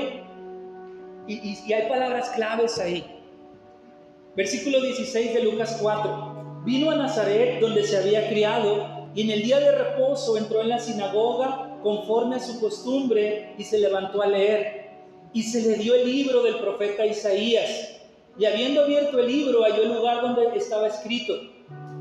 y, 1.26 1.58
y 1.66 1.72
hay 1.72 1.88
palabras 1.88 2.30
claves 2.36 2.78
ahí. 2.78 3.04
Versículo 4.36 4.80
16 4.80 5.34
de 5.34 5.42
Lucas 5.42 5.76
4. 5.82 6.62
Vino 6.64 6.92
a 6.92 6.94
Nazaret 6.94 7.58
donde 7.60 7.82
se 7.82 7.96
había 7.96 8.28
criado 8.28 9.01
y 9.14 9.22
en 9.22 9.30
el 9.30 9.42
día 9.42 9.60
de 9.60 9.72
reposo 9.72 10.38
entró 10.38 10.62
en 10.62 10.70
la 10.70 10.78
sinagoga 10.78 11.78
conforme 11.82 12.36
a 12.36 12.40
su 12.40 12.60
costumbre 12.60 13.54
y 13.58 13.64
se 13.64 13.78
levantó 13.78 14.22
a 14.22 14.26
leer. 14.26 14.90
Y 15.34 15.42
se 15.42 15.62
le 15.62 15.76
dio 15.76 15.94
el 15.94 16.06
libro 16.06 16.42
del 16.42 16.58
profeta 16.58 17.04
Isaías. 17.04 18.00
Y 18.38 18.44
habiendo 18.44 18.82
abierto 18.82 19.18
el 19.18 19.26
libro 19.26 19.62
halló 19.62 19.82
el 19.82 19.94
lugar 19.94 20.22
donde 20.22 20.56
estaba 20.56 20.86
escrito, 20.86 21.34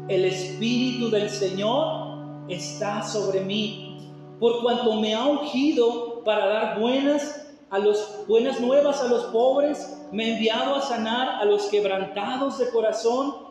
el 0.08 0.26
Espíritu 0.26 1.10
del 1.10 1.30
Señor 1.30 2.46
está 2.48 3.04
sobre 3.04 3.42
mí, 3.42 3.98
por 4.40 4.62
cuanto 4.62 4.96
me 4.96 5.14
ha 5.14 5.26
ungido 5.26 6.24
para 6.24 6.48
dar 6.48 6.80
buenas 6.80 7.48
a 7.70 7.80
los 7.80 8.26
buenas 8.28 8.60
nuevas 8.60 9.02
a 9.02 9.08
los 9.08 9.26
pobres, 9.26 9.98
me 10.12 10.26
ha 10.26 10.34
enviado 10.36 10.76
a 10.76 10.82
sanar 10.82 11.42
a 11.42 11.46
los 11.46 11.68
quebrantados 11.68 12.58
de 12.58 12.70
corazón 12.70 13.51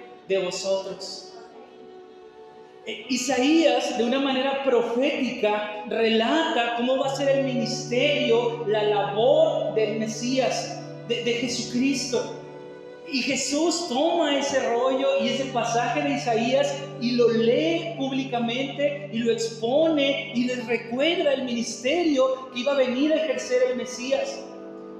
de 0.31 0.45
vosotros. 0.45 1.33
Eh, 2.85 3.05
Isaías, 3.09 3.97
de 3.97 4.03
una 4.03 4.19
manera 4.19 4.63
profética, 4.63 5.85
relata 5.87 6.75
cómo 6.77 6.97
va 6.97 7.11
a 7.11 7.15
ser 7.15 7.29
el 7.29 7.45
ministerio, 7.45 8.65
la 8.67 8.83
labor 8.83 9.75
del 9.75 9.99
Mesías, 9.99 10.79
de, 11.07 11.33
Jesucristo. 11.33 12.37
Y 13.11 13.21
Jesús 13.23 13.89
toma 13.89 14.39
ese 14.39 14.69
rollo 14.69 15.21
y 15.21 15.27
ese 15.27 15.45
pasaje 15.45 16.01
de 16.01 16.15
Isaías 16.15 16.73
y 17.01 17.11
lo 17.11 17.27
lee 17.29 17.93
públicamente 17.97 19.09
y 19.11 19.17
lo 19.17 19.33
expone 19.33 20.31
y 20.33 20.45
les 20.45 20.65
recuerda 20.65 21.33
el 21.33 21.43
ministerio 21.43 22.49
que 22.53 22.61
iba 22.61 22.71
a 22.71 22.77
venir 22.77 23.11
a 23.11 23.17
ejercer 23.17 23.63
el 23.71 23.75
Mesías. 23.75 24.39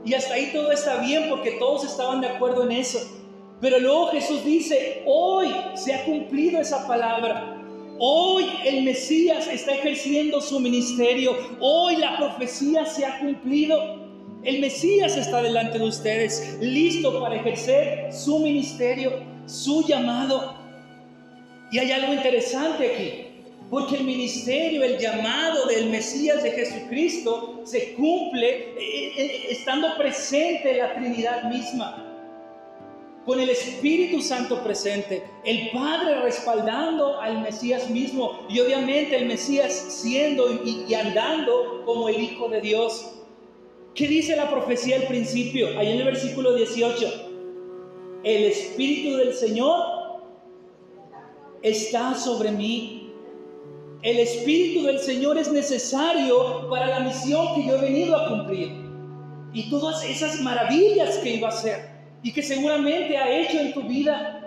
Y 0.03 0.13
hasta 0.13 0.33
ahí 0.33 0.49
todo 0.51 0.71
está 0.71 0.97
bien 0.97 1.29
porque 1.29 1.51
todos 1.51 1.85
estaban 1.85 2.19
de 2.19 2.27
acuerdo 2.27 2.63
en 2.63 2.73
eso. 2.73 3.20
Pero 3.61 3.79
luego 3.79 4.07
Jesús 4.07 4.43
dice, 4.43 5.03
hoy 5.05 5.49
se 5.75 5.93
ha 5.93 6.03
cumplido 6.03 6.59
esa 6.59 6.87
palabra. 6.87 7.57
Hoy 7.99 8.45
el 8.65 8.83
Mesías 8.83 9.47
está 9.47 9.75
ejerciendo 9.75 10.41
su 10.41 10.59
ministerio. 10.59 11.37
Hoy 11.59 11.97
la 11.97 12.17
profecía 12.17 12.87
se 12.87 13.05
ha 13.05 13.19
cumplido. 13.19 14.01
El 14.43 14.59
Mesías 14.59 15.15
está 15.15 15.43
delante 15.43 15.77
de 15.77 15.85
ustedes, 15.85 16.57
listo 16.59 17.21
para 17.21 17.35
ejercer 17.35 18.11
su 18.11 18.39
ministerio, 18.39 19.13
su 19.45 19.85
llamado. 19.87 20.55
Y 21.71 21.77
hay 21.77 21.91
algo 21.91 22.15
interesante 22.15 22.91
aquí, 22.91 23.45
porque 23.69 23.97
el 23.97 24.03
ministerio, 24.03 24.83
el 24.83 24.97
llamado 24.97 25.67
del 25.67 25.91
Mesías 25.91 26.41
de 26.41 26.49
Jesucristo 26.49 27.61
se 27.65 27.93
cumple 27.93 28.49
eh, 28.49 29.13
eh, 29.15 29.45
estando 29.51 29.95
presente 29.95 30.73
la 30.73 30.95
Trinidad 30.95 31.43
misma 31.43 32.10
con 33.25 33.39
el 33.39 33.49
Espíritu 33.49 34.21
Santo 34.21 34.63
presente, 34.63 35.23
el 35.45 35.69
Padre 35.71 36.21
respaldando 36.21 37.19
al 37.19 37.41
Mesías 37.41 37.89
mismo 37.89 38.39
y 38.49 38.59
obviamente 38.59 39.15
el 39.15 39.27
Mesías 39.27 39.71
siendo 39.73 40.51
y, 40.65 40.91
andando 40.93 41.83
como 41.85 42.09
el 42.09 42.19
Hijo 42.19 42.49
de 42.49 42.61
Dios. 42.61 43.13
¿Qué 43.93 44.07
dice 44.07 44.35
la 44.35 44.49
profecía 44.49 44.95
al 44.95 45.03
principio? 45.03 45.77
Ahí 45.77 45.91
en 45.91 45.99
el 45.99 46.05
versículo 46.05 46.55
18. 46.55 47.29
El 48.23 48.43
Espíritu 48.45 49.17
del 49.17 49.33
Señor 49.33 50.21
está 51.61 52.15
sobre 52.15 52.51
mí. 52.51 53.11
El 54.01 54.17
Espíritu 54.17 54.83
del 54.87 54.99
Señor 54.99 55.37
es 55.37 55.51
necesario 55.51 56.69
para 56.69 56.87
la 56.87 56.99
misión 57.01 57.53
que 57.53 57.67
yo 57.67 57.75
he 57.75 57.81
venido 57.81 58.15
a 58.15 58.29
cumplir. 58.29 58.71
Y 59.53 59.69
todas 59.69 60.03
esas 60.05 60.41
maravillas 60.41 61.17
que 61.17 61.35
iba 61.35 61.49
a 61.49 61.51
hacer 61.51 61.90
y 62.23 62.31
que 62.31 62.43
seguramente 62.43 63.17
ha 63.17 63.29
hecho 63.29 63.59
en 63.59 63.73
tu 63.73 63.83
vida. 63.83 64.37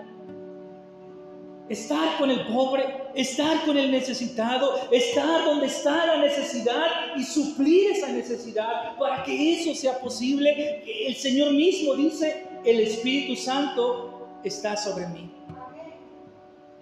Estar 1.67 2.19
con 2.19 2.29
el 2.29 2.45
pobre, 2.45 2.85
estar 3.15 3.65
con 3.65 3.75
el 3.75 3.89
necesitado, 3.89 4.87
estar 4.91 5.45
donde 5.45 5.65
está 5.65 6.05
la 6.05 6.17
necesidad 6.17 7.15
y 7.17 7.23
suplir 7.23 7.91
esa 7.91 8.09
necesidad 8.11 8.95
para 8.99 9.23
que 9.23 9.53
eso 9.53 9.73
sea 9.73 9.99
posible. 9.99 10.83
El 11.07 11.15
Señor 11.15 11.53
mismo 11.53 11.95
dice, 11.95 12.45
el 12.63 12.81
Espíritu 12.81 13.35
Santo 13.35 14.39
está 14.43 14.77
sobre 14.77 15.07
mí. 15.07 15.31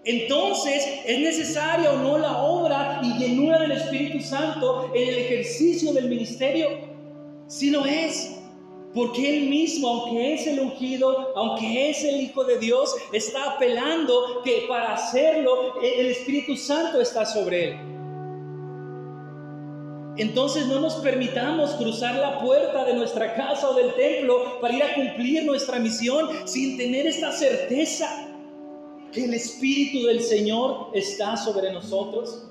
Entonces, 0.06 0.86
¿es 1.06 1.20
necesaria 1.20 1.94
o 1.94 1.98
no 1.98 2.18
la 2.18 2.44
obra 2.44 3.00
y 3.02 3.18
llenura 3.18 3.60
del 3.60 3.72
Espíritu 3.72 4.20
Santo 4.20 4.92
en 4.94 5.08
el 5.10 5.16
ejercicio 5.16 5.94
del 5.94 6.10
ministerio? 6.10 6.68
Si 7.48 7.72
no 7.72 7.86
es, 7.86 8.43
porque 8.94 9.38
Él 9.38 9.50
mismo, 9.50 9.88
aunque 9.88 10.36
es 10.36 10.46
el 10.46 10.60
ungido, 10.60 11.34
aunque 11.36 11.90
es 11.90 12.04
el 12.04 12.22
Hijo 12.22 12.44
de 12.44 12.60
Dios, 12.60 12.96
está 13.12 13.54
apelando 13.54 14.42
que 14.44 14.66
para 14.68 14.94
hacerlo 14.94 15.82
el 15.82 16.08
Espíritu 16.08 16.56
Santo 16.56 17.02
está 17.02 17.26
sobre 17.26 17.70
Él. 17.70 17.94
Entonces 20.16 20.68
no 20.68 20.80
nos 20.80 20.96
permitamos 20.96 21.72
cruzar 21.72 22.16
la 22.16 22.40
puerta 22.40 22.86
de 22.86 22.94
nuestra 22.94 23.34
casa 23.34 23.68
o 23.68 23.74
del 23.74 23.96
templo 23.96 24.60
para 24.62 24.76
ir 24.76 24.84
a 24.84 24.94
cumplir 24.94 25.44
nuestra 25.44 25.80
misión 25.80 26.30
sin 26.48 26.78
tener 26.78 27.08
esta 27.08 27.32
certeza 27.32 28.30
que 29.12 29.26
el 29.26 29.34
Espíritu 29.34 30.06
del 30.06 30.22
Señor 30.22 30.92
está 30.94 31.36
sobre 31.36 31.72
nosotros. 31.72 32.44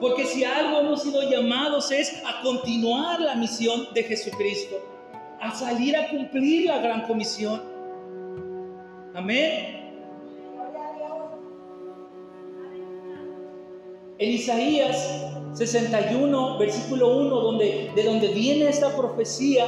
Porque 0.00 0.24
si 0.24 0.42
algo 0.42 0.80
hemos 0.80 1.02
sido 1.02 1.30
llamados 1.30 1.92
es 1.92 2.20
a 2.24 2.40
continuar 2.42 3.20
la 3.20 3.36
misión 3.36 3.88
de 3.94 4.02
Jesucristo, 4.02 4.76
a 5.40 5.50
salir 5.54 5.96
a 5.96 6.08
cumplir 6.08 6.66
la 6.66 6.78
gran 6.78 7.06
comisión. 7.06 7.62
Amén. 9.14 9.78
En 14.18 14.30
Isaías 14.32 15.26
61, 15.54 16.58
versículo 16.58 17.16
1, 17.18 17.40
donde, 17.40 17.92
de 17.94 18.02
donde 18.02 18.28
viene 18.28 18.68
esta 18.68 18.96
profecía, 18.96 19.64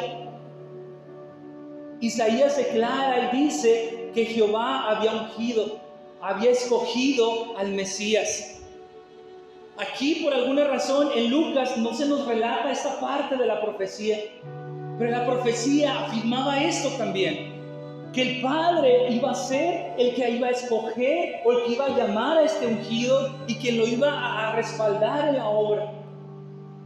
Isaías 2.00 2.56
declara 2.56 3.30
y 3.32 3.44
dice 3.44 4.10
que 4.14 4.24
Jehová 4.24 4.90
había 4.90 5.12
ungido, 5.12 5.78
había 6.20 6.50
escogido 6.50 7.56
al 7.58 7.72
Mesías. 7.72 8.60
Aquí 9.76 10.16
por 10.16 10.34
alguna 10.34 10.64
razón 10.64 11.10
en 11.14 11.30
Lucas 11.30 11.76
no 11.76 11.94
se 11.94 12.06
nos 12.06 12.26
relata 12.26 12.72
esta 12.72 12.98
parte 13.00 13.36
de 13.36 13.46
la 13.46 13.60
profecía, 13.60 14.18
pero 15.00 15.12
la 15.12 15.24
profecía 15.24 15.98
afirmaba 15.98 16.62
esto 16.62 16.90
también 16.98 17.58
que 18.12 18.20
el 18.20 18.42
Padre 18.42 19.08
iba 19.10 19.30
a 19.30 19.34
ser 19.34 19.94
el 19.96 20.14
que 20.14 20.28
iba 20.30 20.48
a 20.48 20.50
escoger 20.50 21.40
o 21.44 21.52
el 21.52 21.64
que 21.64 21.72
iba 21.72 21.86
a 21.86 21.96
llamar 21.96 22.36
a 22.36 22.42
este 22.42 22.66
ungido 22.66 23.34
y 23.46 23.58
que 23.58 23.72
lo 23.72 23.86
iba 23.86 24.10
a 24.10 24.56
respaldar 24.56 25.28
en 25.28 25.36
la 25.36 25.48
obra. 25.48 25.90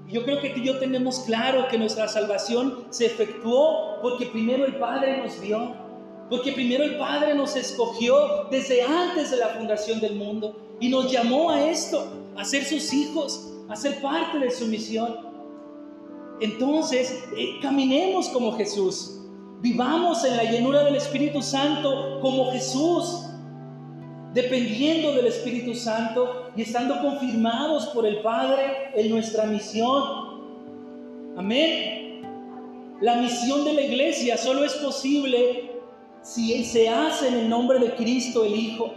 Yo 0.07 0.23
creo 0.23 0.41
que 0.41 0.51
tú 0.51 0.61
y 0.61 0.67
yo 0.67 0.79
tenemos 0.79 1.21
claro 1.21 1.67
que 1.67 1.77
nuestra 1.77 2.07
salvación 2.07 2.85
se 2.91 3.07
efectuó 3.07 4.01
porque 4.01 4.27
primero 4.27 4.65
el 4.65 4.77
Padre 4.77 5.17
nos 5.17 5.41
vio, 5.41 5.75
porque 6.31 6.53
primero 6.53 6.85
el 6.85 6.97
Padre 6.97 7.35
nos 7.35 7.57
escogió 7.57 8.45
desde 8.49 8.83
antes 8.83 9.33
de 9.33 9.39
la 9.39 9.49
fundación 9.49 9.99
del 9.99 10.15
mundo 10.15 10.55
y 10.79 10.89
nos 10.89 11.11
llamó 11.11 11.51
a 11.51 11.69
esto, 11.69 12.07
a 12.37 12.45
ser 12.45 12.65
sus 12.65 12.93
hijos, 12.93 13.51
a 13.69 13.75
ser 13.75 14.01
parte 14.01 14.39
de 14.39 14.53
su 14.53 14.67
misión. 14.67 15.34
Entonces, 16.41 17.25
eh, 17.37 17.59
caminemos 17.63 18.29
como 18.29 18.53
Jesús. 18.53 19.21
Vivamos 19.61 20.25
en 20.25 20.37
la 20.37 20.45
llenura 20.45 20.85
del 20.85 20.97
Espíritu 20.97 21.41
Santo 21.41 22.19
como 22.21 22.51
Jesús, 22.53 23.25
dependiendo 24.35 25.15
del 25.15 25.27
Espíritu 25.27 25.75
Santo 25.75 26.51
y 26.57 26.63
estando 26.63 27.01
confirmados 27.01 27.87
por 27.87 28.05
el 28.05 28.21
Padre 28.21 28.91
en 28.95 29.11
nuestra 29.11 29.47
misión. 29.47 30.35
Amén. 31.37 32.21
La 33.01 33.17
misión 33.17 33.65
de 33.65 33.73
la 33.73 33.83
iglesia 33.83 34.37
solo 34.37 34.65
es 34.65 34.75
posible 34.75 35.71
si 36.23 36.65
se 36.65 36.89
hace 36.89 37.29
en 37.29 37.35
el 37.35 37.49
nombre 37.49 37.79
de 37.79 37.95
Cristo 37.95 38.45
el 38.45 38.55
Hijo, 38.55 38.93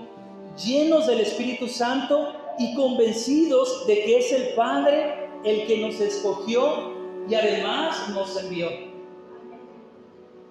llenos 0.66 1.08
del 1.08 1.20
Espíritu 1.20 1.68
Santo 1.68 2.34
y 2.58 2.74
convencidos 2.74 3.86
de 3.86 4.04
que 4.04 4.18
es 4.18 4.32
el 4.32 4.50
Padre 4.56 5.30
el 5.44 5.68
que 5.68 5.78
nos 5.78 6.00
escogió 6.00 6.97
y 7.30 7.36
además 7.36 8.10
nos 8.10 8.42
envió. 8.42 8.70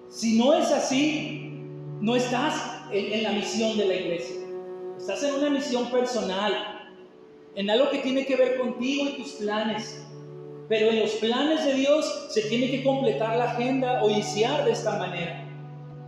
Si 0.09 0.37
no 0.37 0.53
es 0.53 0.71
así, 0.71 1.51
no 1.99 2.15
estás 2.15 2.81
en, 2.91 3.23
la 3.23 3.31
misión 3.31 3.77
de 3.77 3.85
la 3.85 3.95
iglesia. 3.95 4.37
Estás 4.97 5.23
en 5.23 5.35
una 5.35 5.49
misión 5.49 5.89
personal, 5.89 6.89
en 7.55 7.69
algo 7.69 7.89
que 7.89 7.99
tiene 7.99 8.25
que 8.25 8.35
ver 8.35 8.57
contigo 8.57 9.05
y 9.05 9.21
tus 9.21 9.33
planes. 9.33 10.05
Pero 10.69 10.89
en 10.89 10.99
los 10.99 11.11
planes 11.11 11.65
de 11.65 11.73
Dios 11.73 12.27
se 12.29 12.41
tiene 12.41 12.69
que 12.69 12.83
completar 12.83 13.37
la 13.37 13.51
agenda 13.51 14.03
o 14.03 14.09
iniciar 14.09 14.65
de 14.65 14.71
esta 14.71 14.97
manera. 14.97 15.43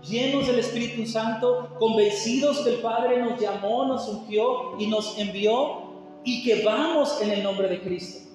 Llenos 0.08 0.48
del 0.48 0.60
Espíritu 0.60 1.06
Santo, 1.06 1.76
convencidos 1.78 2.60
que 2.60 2.72
el 2.72 2.78
Padre 2.78 3.20
nos 3.20 3.40
llamó, 3.40 3.86
nos 3.86 4.08
ungió 4.08 4.78
y 4.80 4.88
nos 4.88 5.18
envió 5.18 5.90
y 6.24 6.44
que 6.44 6.64
vamos 6.64 7.22
en 7.22 7.32
el 7.32 7.44
nombre 7.44 7.68
de 7.68 7.82
Cristo. 7.82 8.30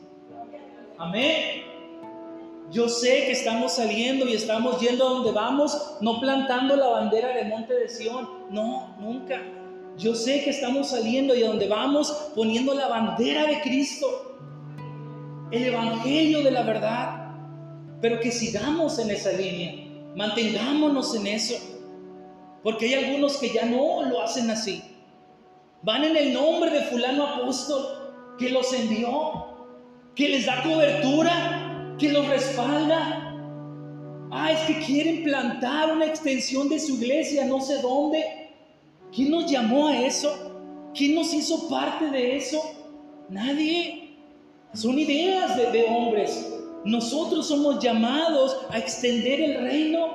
Amén. 0.98 1.63
Yo 2.74 2.88
sé 2.88 3.26
que 3.26 3.30
estamos 3.30 3.74
saliendo 3.74 4.26
y 4.28 4.34
estamos 4.34 4.80
yendo 4.80 5.06
a 5.06 5.10
donde 5.10 5.30
vamos, 5.30 5.96
no 6.00 6.18
plantando 6.18 6.74
la 6.74 6.88
bandera 6.88 7.28
de 7.28 7.44
Monte 7.44 7.72
de 7.72 7.88
Sión. 7.88 8.28
No, 8.50 8.96
nunca. 8.98 9.40
Yo 9.96 10.16
sé 10.16 10.42
que 10.42 10.50
estamos 10.50 10.88
saliendo 10.88 11.36
y 11.36 11.44
a 11.44 11.46
donde 11.46 11.68
vamos 11.68 12.10
poniendo 12.34 12.74
la 12.74 12.88
bandera 12.88 13.46
de 13.46 13.60
Cristo, 13.60 14.36
el 15.52 15.66
Evangelio 15.66 16.42
de 16.42 16.50
la 16.50 16.64
verdad. 16.64 17.36
Pero 18.00 18.18
que 18.18 18.32
sigamos 18.32 18.98
en 18.98 19.12
esa 19.12 19.30
línea, 19.30 19.86
mantengámonos 20.16 21.14
en 21.14 21.28
eso. 21.28 21.54
Porque 22.64 22.86
hay 22.86 23.04
algunos 23.04 23.36
que 23.36 23.50
ya 23.50 23.66
no 23.66 24.02
lo 24.02 24.20
hacen 24.20 24.50
así. 24.50 24.82
Van 25.82 26.02
en 26.02 26.16
el 26.16 26.32
nombre 26.32 26.72
de 26.72 26.82
fulano 26.86 27.24
apóstol 27.24 28.34
que 28.36 28.50
los 28.50 28.72
envió, 28.72 29.46
que 30.16 30.28
les 30.28 30.46
da 30.46 30.60
cobertura, 30.64 31.63
que 31.98 32.12
los 32.12 32.26
respalda. 32.28 33.30
Ah, 34.30 34.52
es 34.52 34.60
que 34.62 34.84
quieren 34.84 35.22
plantar 35.22 35.92
una 35.92 36.06
extensión 36.06 36.68
de 36.68 36.80
su 36.80 36.94
iglesia, 36.94 37.44
no 37.44 37.60
sé 37.60 37.80
dónde. 37.80 38.50
¿Quién 39.12 39.30
nos 39.30 39.50
llamó 39.50 39.88
a 39.88 40.00
eso? 40.00 40.90
¿Quién 40.94 41.14
nos 41.14 41.32
hizo 41.32 41.68
parte 41.68 42.10
de 42.10 42.36
eso? 42.36 42.60
Nadie. 43.28 44.16
Son 44.72 44.98
ideas 44.98 45.56
de, 45.56 45.70
de 45.70 45.84
hombres. 45.84 46.52
Nosotros 46.84 47.46
somos 47.46 47.82
llamados 47.82 48.58
a 48.70 48.78
extender 48.78 49.40
el 49.40 49.62
reino, 49.62 50.08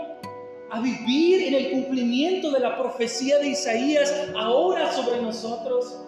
a 0.69 0.81
vivir 0.81 1.47
en 1.47 1.53
el 1.55 1.71
cumplimiento 1.71 2.51
de 2.51 2.59
la 2.59 2.77
profecía 2.77 3.39
de 3.39 3.49
Isaías 3.49 4.13
ahora 4.37 4.91
sobre 4.91 5.21
nosotros, 5.21 5.99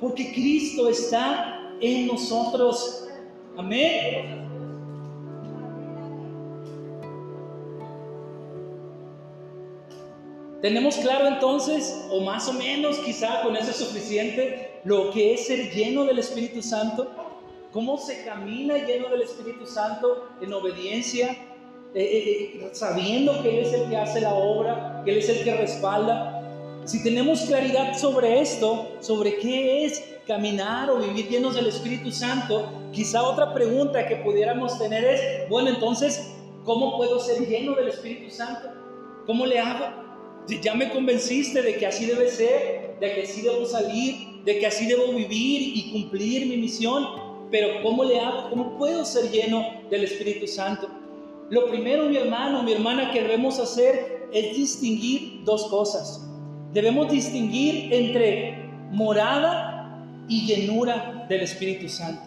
porque 0.00 0.32
Cristo 0.32 0.88
está 0.88 1.60
en 1.80 2.06
nosotros. 2.06 3.08
Amén. 3.58 4.51
Tenemos 10.62 10.94
claro 10.98 11.26
entonces, 11.26 12.06
o 12.08 12.20
más 12.20 12.48
o 12.48 12.52
menos 12.52 12.96
quizá 12.98 13.42
con 13.42 13.56
eso 13.56 13.72
es 13.72 13.76
suficiente, 13.78 14.80
lo 14.84 15.10
que 15.10 15.34
es 15.34 15.48
ser 15.48 15.72
lleno 15.72 16.04
del 16.04 16.20
Espíritu 16.20 16.62
Santo, 16.62 17.10
cómo 17.72 17.98
se 17.98 18.24
camina 18.24 18.78
lleno 18.78 19.08
del 19.08 19.22
Espíritu 19.22 19.66
Santo 19.66 20.28
en 20.40 20.52
obediencia, 20.52 21.30
eh, 21.94 22.00
eh, 22.00 22.60
eh, 22.62 22.70
sabiendo 22.74 23.42
que 23.42 23.58
Él 23.58 23.66
es 23.66 23.72
el 23.72 23.90
que 23.90 23.96
hace 23.96 24.20
la 24.20 24.34
obra, 24.34 25.02
que 25.04 25.10
Él 25.10 25.18
es 25.18 25.28
el 25.30 25.42
que 25.42 25.52
respalda. 25.52 26.38
Si 26.84 27.02
tenemos 27.02 27.40
claridad 27.40 27.98
sobre 27.98 28.40
esto, 28.40 28.86
sobre 29.00 29.38
qué 29.38 29.84
es 29.84 30.14
caminar 30.28 30.90
o 30.90 30.98
vivir 30.98 31.28
llenos 31.28 31.56
del 31.56 31.66
Espíritu 31.66 32.12
Santo, 32.12 32.72
quizá 32.92 33.24
otra 33.24 33.52
pregunta 33.52 34.06
que 34.06 34.14
pudiéramos 34.14 34.78
tener 34.78 35.04
es, 35.04 35.48
bueno, 35.48 35.70
entonces, 35.70 36.32
¿cómo 36.62 36.96
puedo 36.96 37.18
ser 37.18 37.48
lleno 37.48 37.74
del 37.74 37.88
Espíritu 37.88 38.30
Santo? 38.30 38.68
¿Cómo 39.26 39.44
le 39.44 39.58
hago? 39.58 40.01
Ya 40.48 40.74
me 40.74 40.90
convenciste 40.90 41.62
de 41.62 41.76
que 41.76 41.86
así 41.86 42.06
debe 42.06 42.28
ser, 42.28 42.96
de 43.00 43.14
que 43.14 43.22
así 43.22 43.42
debo 43.42 43.64
salir, 43.64 44.42
de 44.44 44.58
que 44.58 44.66
así 44.66 44.86
debo 44.86 45.12
vivir 45.12 45.76
y 45.76 45.90
cumplir 45.92 46.46
mi 46.46 46.56
misión. 46.56 47.06
Pero 47.50 47.82
¿cómo 47.82 48.04
le 48.04 48.18
hago? 48.18 48.50
¿Cómo 48.50 48.76
puedo 48.78 49.04
ser 49.04 49.30
lleno 49.30 49.64
del 49.90 50.04
Espíritu 50.04 50.46
Santo? 50.46 50.88
Lo 51.50 51.68
primero, 51.68 52.08
mi 52.08 52.16
hermano, 52.16 52.62
mi 52.62 52.72
hermana, 52.72 53.12
que 53.12 53.20
debemos 53.20 53.58
hacer 53.58 54.28
es 54.32 54.56
distinguir 54.56 55.42
dos 55.44 55.66
cosas. 55.66 56.26
Debemos 56.72 57.10
distinguir 57.10 57.92
entre 57.92 58.70
morada 58.90 60.02
y 60.28 60.46
llenura 60.46 61.26
del 61.28 61.42
Espíritu 61.42 61.88
Santo. 61.88 62.22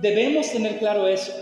Debemos 0.00 0.50
tener 0.52 0.78
claro 0.78 1.08
eso. 1.08 1.32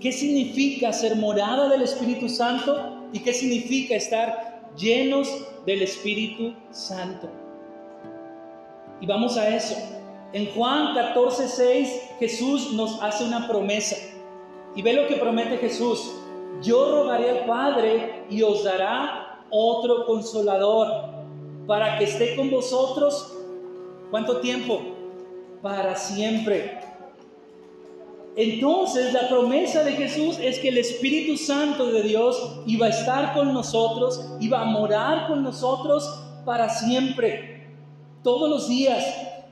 ¿Qué 0.00 0.12
significa 0.12 0.92
ser 0.92 1.16
morada 1.16 1.68
del 1.68 1.82
Espíritu 1.82 2.28
Santo 2.28 3.08
y 3.12 3.18
qué 3.20 3.32
significa 3.32 3.96
estar 3.96 4.47
llenos 4.78 5.28
del 5.66 5.82
Espíritu 5.82 6.54
Santo. 6.70 7.28
Y 9.00 9.06
vamos 9.06 9.36
a 9.36 9.54
eso. 9.54 9.76
En 10.32 10.52
Juan 10.52 10.94
14, 10.94 11.48
6, 11.48 12.02
Jesús 12.18 12.72
nos 12.72 13.02
hace 13.02 13.24
una 13.24 13.46
promesa. 13.46 13.96
Y 14.74 14.82
ve 14.82 14.92
lo 14.92 15.06
que 15.06 15.16
promete 15.16 15.58
Jesús. 15.58 16.14
Yo 16.62 17.02
rogaré 17.02 17.30
al 17.30 17.46
Padre 17.46 18.24
y 18.28 18.42
os 18.42 18.64
dará 18.64 19.44
otro 19.50 20.06
consolador 20.06 20.88
para 21.66 21.98
que 21.98 22.04
esté 22.04 22.36
con 22.36 22.50
vosotros. 22.50 23.34
¿Cuánto 24.10 24.40
tiempo? 24.40 24.80
Para 25.62 25.94
siempre. 25.96 26.78
Entonces 28.40 29.12
la 29.12 29.28
promesa 29.28 29.82
de 29.82 29.94
Jesús 29.94 30.38
es 30.40 30.60
que 30.60 30.68
el 30.68 30.78
Espíritu 30.78 31.36
Santo 31.36 31.90
de 31.90 32.04
Dios 32.04 32.60
iba 32.66 32.86
a 32.86 32.90
estar 32.90 33.34
con 33.34 33.52
nosotros, 33.52 34.24
iba 34.38 34.60
a 34.60 34.64
morar 34.64 35.26
con 35.26 35.42
nosotros 35.42 36.08
para 36.44 36.68
siempre, 36.68 37.66
todos 38.22 38.48
los 38.48 38.68
días. 38.68 39.04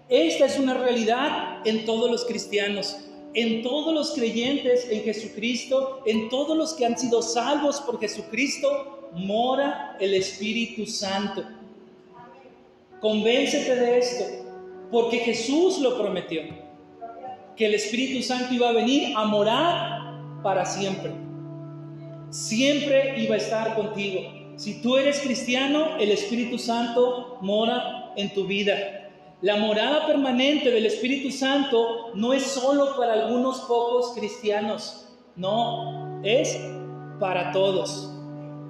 Esta 0.08 0.46
es 0.46 0.56
una 0.60 0.74
realidad 0.74 1.66
en 1.66 1.84
todos 1.84 2.08
los 2.08 2.24
cristianos. 2.24 2.96
en 3.34 3.62
todos 3.62 3.92
los 3.92 4.12
creyentes 4.12 4.88
en 4.90 5.02
Jesucristo, 5.02 6.00
en 6.06 6.30
todos 6.30 6.56
los 6.56 6.72
que 6.72 6.86
han 6.86 6.96
sido 6.96 7.20
salvos 7.20 7.82
por 7.82 8.00
Jesucristo, 8.00 9.10
mora 9.12 9.94
el 10.00 10.14
Espíritu 10.14 10.86
Santo. 10.86 11.44
Convéncete 12.98 13.76
de 13.76 13.98
esto, 13.98 14.24
porque 14.90 15.18
Jesús 15.18 15.80
lo 15.80 15.98
prometió, 15.98 16.44
que 17.56 17.66
el 17.66 17.74
Espíritu 17.74 18.22
Santo 18.22 18.52
iba 18.54 18.68
a 18.68 18.72
venir 18.72 19.16
a 19.16 19.24
morar 19.24 20.42
para 20.42 20.64
siempre. 20.64 21.12
Siempre 22.30 23.20
iba 23.22 23.34
a 23.34 23.38
estar 23.38 23.74
contigo. 23.74 24.20
Si 24.56 24.82
tú 24.82 24.96
eres 24.96 25.20
cristiano, 25.20 25.96
el 25.98 26.10
Espíritu 26.10 26.58
Santo 26.58 27.38
mora 27.40 28.12
en 28.16 28.32
tu 28.32 28.46
vida. 28.46 28.74
La 29.42 29.56
morada 29.56 30.06
permanente 30.06 30.70
del 30.70 30.86
Espíritu 30.86 31.30
Santo 31.30 32.12
no 32.14 32.32
es 32.32 32.42
solo 32.42 32.96
para 32.96 33.12
algunos 33.12 33.60
pocos 33.60 34.12
cristianos, 34.18 35.08
no, 35.36 36.20
es 36.24 36.58
para 37.20 37.52
todos. 37.52 38.10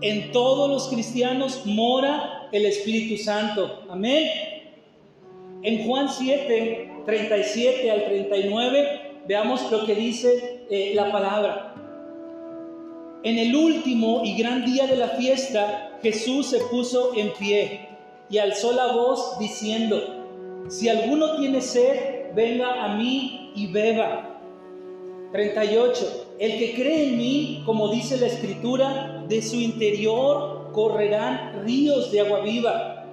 En 0.01 0.33
todos 0.33 0.69
los 0.69 0.89
cristianos 0.89 1.63
mora 1.65 2.49
el 2.53 2.67
Espíritu 2.67 3.23
Santo. 3.23 3.85
Amén. 3.89 4.29
En 5.63 5.87
Juan 5.87 6.09
7, 6.09 6.96
37 7.07 7.91
al 7.91 8.05
39, 8.05 9.23
veamos 9.29 9.71
lo 9.71 9.87
que 9.87 9.95
dice 9.95 10.65
eh, 10.69 10.93
la 10.95 11.13
palabra. 11.13 11.75
En 13.23 13.39
el 13.39 13.55
último 13.55 14.23
y 14.25 14.37
gran 14.37 14.65
día 14.65 14.87
de 14.87 14.97
la 14.97 15.09
fiesta, 15.11 15.99
Jesús 16.03 16.49
se 16.49 16.59
puso 16.59 17.13
en 17.17 17.33
pie 17.33 17.89
y 18.29 18.39
alzó 18.39 18.73
la 18.73 18.93
voz 18.93 19.39
diciendo, 19.39 20.01
si 20.69 20.89
alguno 20.89 21.37
tiene 21.37 21.61
sed, 21.61 22.35
venga 22.35 22.85
a 22.85 22.97
mí 22.97 23.53
y 23.55 23.69
beba. 23.69 24.41
38. 25.33 26.27
El 26.39 26.59
que 26.59 26.75
cree 26.75 27.09
en 27.09 27.19
mí, 27.19 27.63
como 27.65 27.89
dice 27.89 28.17
la 28.19 28.27
escritura, 28.27 29.25
de 29.29 29.43
su 29.43 29.57
interior 29.57 30.71
correrán 30.73 31.63
ríos 31.65 32.11
de 32.11 32.21
agua 32.21 32.41
viva. 32.41 33.07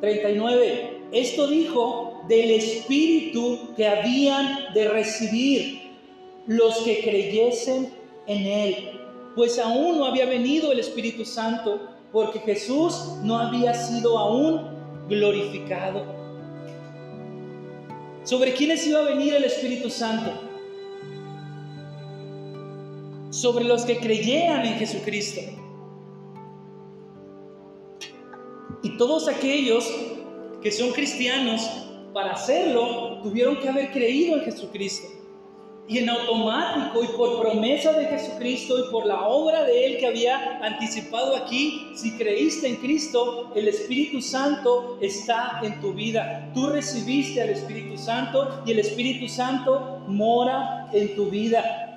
39. 0.00 1.00
Esto 1.12 1.46
dijo 1.46 2.05
del 2.28 2.50
espíritu 2.52 3.74
que 3.76 3.86
habían 3.86 4.72
de 4.74 4.88
recibir 4.88 5.86
los 6.46 6.78
que 6.78 7.02
creyesen 7.02 7.92
en 8.26 8.46
él. 8.46 9.00
Pues 9.34 9.58
aún 9.58 9.98
no 9.98 10.06
había 10.06 10.26
venido 10.26 10.72
el 10.72 10.80
Espíritu 10.80 11.24
Santo, 11.24 11.80
porque 12.12 12.38
Jesús 12.40 13.16
no 13.22 13.38
había 13.38 13.74
sido 13.74 14.18
aún 14.18 14.62
glorificado. 15.08 16.04
¿Sobre 18.24 18.54
quiénes 18.54 18.86
iba 18.86 19.00
a 19.00 19.02
venir 19.02 19.34
el 19.34 19.44
Espíritu 19.44 19.90
Santo? 19.90 20.32
Sobre 23.30 23.64
los 23.64 23.84
que 23.84 23.98
creyeran 23.98 24.64
en 24.64 24.74
Jesucristo. 24.78 25.42
Y 28.82 28.96
todos 28.96 29.28
aquellos 29.28 29.88
que 30.62 30.72
son 30.72 30.90
cristianos, 30.92 31.68
para 32.16 32.32
hacerlo, 32.32 33.20
tuvieron 33.22 33.60
que 33.60 33.68
haber 33.68 33.92
creído 33.92 34.38
en 34.38 34.44
Jesucristo. 34.46 35.06
Y 35.86 35.98
en 35.98 36.08
automático 36.08 37.04
y 37.04 37.08
por 37.08 37.42
promesa 37.42 37.92
de 37.92 38.06
Jesucristo 38.06 38.78
y 38.78 38.90
por 38.90 39.04
la 39.04 39.28
obra 39.28 39.64
de 39.64 39.84
Él 39.84 39.98
que 39.98 40.06
había 40.06 40.58
anticipado 40.62 41.36
aquí, 41.36 41.92
si 41.94 42.16
creíste 42.16 42.68
en 42.68 42.76
Cristo, 42.76 43.52
el 43.54 43.68
Espíritu 43.68 44.22
Santo 44.22 44.96
está 45.02 45.60
en 45.62 45.78
tu 45.82 45.92
vida. 45.92 46.50
Tú 46.54 46.70
recibiste 46.70 47.42
al 47.42 47.50
Espíritu 47.50 47.98
Santo 47.98 48.62
y 48.64 48.72
el 48.72 48.78
Espíritu 48.78 49.28
Santo 49.28 50.02
mora 50.08 50.88
en 50.94 51.14
tu 51.16 51.26
vida. 51.26 51.95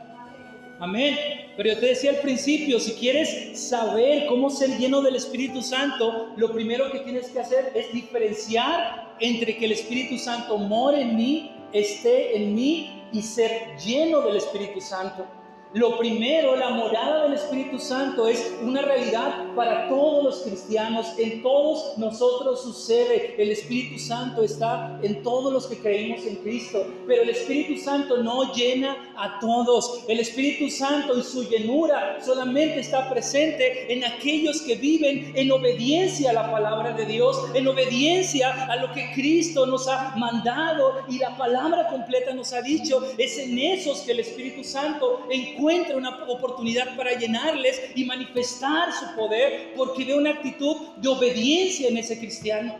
Amén. 0.79 1.17
Pero 1.57 1.73
yo 1.73 1.79
te 1.79 1.87
decía 1.87 2.11
al 2.11 2.19
principio, 2.19 2.79
si 2.79 2.93
quieres 2.93 3.59
saber 3.59 4.27
cómo 4.27 4.49
ser 4.49 4.77
lleno 4.77 5.01
del 5.01 5.17
Espíritu 5.17 5.61
Santo, 5.61 6.29
lo 6.37 6.53
primero 6.53 6.89
que 6.89 6.99
tienes 6.99 7.29
que 7.29 7.39
hacer 7.39 7.73
es 7.75 7.91
diferenciar 7.91 9.15
entre 9.19 9.57
que 9.57 9.65
el 9.65 9.73
Espíritu 9.73 10.17
Santo 10.17 10.57
more 10.57 11.01
en 11.01 11.17
mí, 11.17 11.51
esté 11.73 12.37
en 12.37 12.55
mí 12.55 13.03
y 13.11 13.21
ser 13.21 13.77
lleno 13.77 14.21
del 14.21 14.37
Espíritu 14.37 14.79
Santo. 14.79 15.25
Lo 15.73 15.99
primero, 15.99 16.55
la 16.55 16.71
morada 16.71 17.25
del 17.25 17.33
Espíritu 17.33 17.77
Santo 17.77 18.27
es 18.27 18.55
una 18.63 18.81
realidad 18.81 19.53
para 19.55 19.87
todos 19.87 20.23
los 20.23 20.41
cristianos. 20.41 21.13
En 21.19 21.43
todos 21.43 21.95
nosotros 21.99 22.63
sucede. 22.63 23.35
El 23.37 23.51
Espíritu 23.51 23.99
Santo 23.99 24.41
está 24.41 24.99
en 25.03 25.21
todos 25.21 25.53
los 25.53 25.67
que 25.67 25.77
creemos 25.77 26.25
en 26.25 26.37
Cristo. 26.37 26.87
Pero 27.05 27.21
el 27.21 27.29
Espíritu 27.29 27.79
Santo 27.79 28.17
no 28.23 28.51
llena 28.51 29.13
a 29.15 29.39
todos. 29.39 30.05
El 30.07 30.19
Espíritu 30.19 30.71
Santo 30.71 31.15
y 31.15 31.21
su 31.21 31.47
llenura 31.47 32.17
solamente 32.19 32.79
está 32.79 33.07
presente 33.07 33.93
en 33.93 34.03
aquellos 34.03 34.63
que 34.63 34.73
viven 34.73 35.33
en 35.35 35.51
obediencia 35.51 36.31
a 36.31 36.33
la 36.33 36.51
palabra 36.51 36.93
de 36.93 37.05
Dios, 37.05 37.37
en 37.53 37.67
obediencia 37.67 38.65
a 38.71 38.75
lo 38.77 38.91
que 38.91 39.11
Cristo 39.13 39.67
nos 39.67 39.87
ha 39.87 40.15
mandado 40.17 41.03
y 41.07 41.19
la 41.19 41.37
palabra 41.37 41.89
completa 41.89 42.33
nos 42.33 42.53
ha 42.53 42.63
dicho. 42.63 43.03
Es 43.19 43.37
en 43.37 43.59
esos 43.59 43.99
que 43.99 44.13
el 44.13 44.21
Espíritu 44.21 44.63
Santo 44.63 45.27
encuentra 45.29 45.58
encuentra 45.59 45.97
una 45.97 46.23
oportunidad 46.27 46.95
para 46.95 47.17
llenarles 47.17 47.81
y 47.95 48.05
manifestar 48.05 48.91
su 48.93 49.13
poder 49.15 49.73
porque 49.75 50.05
ve 50.05 50.15
una 50.15 50.31
actitud 50.31 50.75
de 50.97 51.09
obediencia 51.09 51.89
en 51.89 51.97
ese 51.97 52.17
cristiano. 52.17 52.77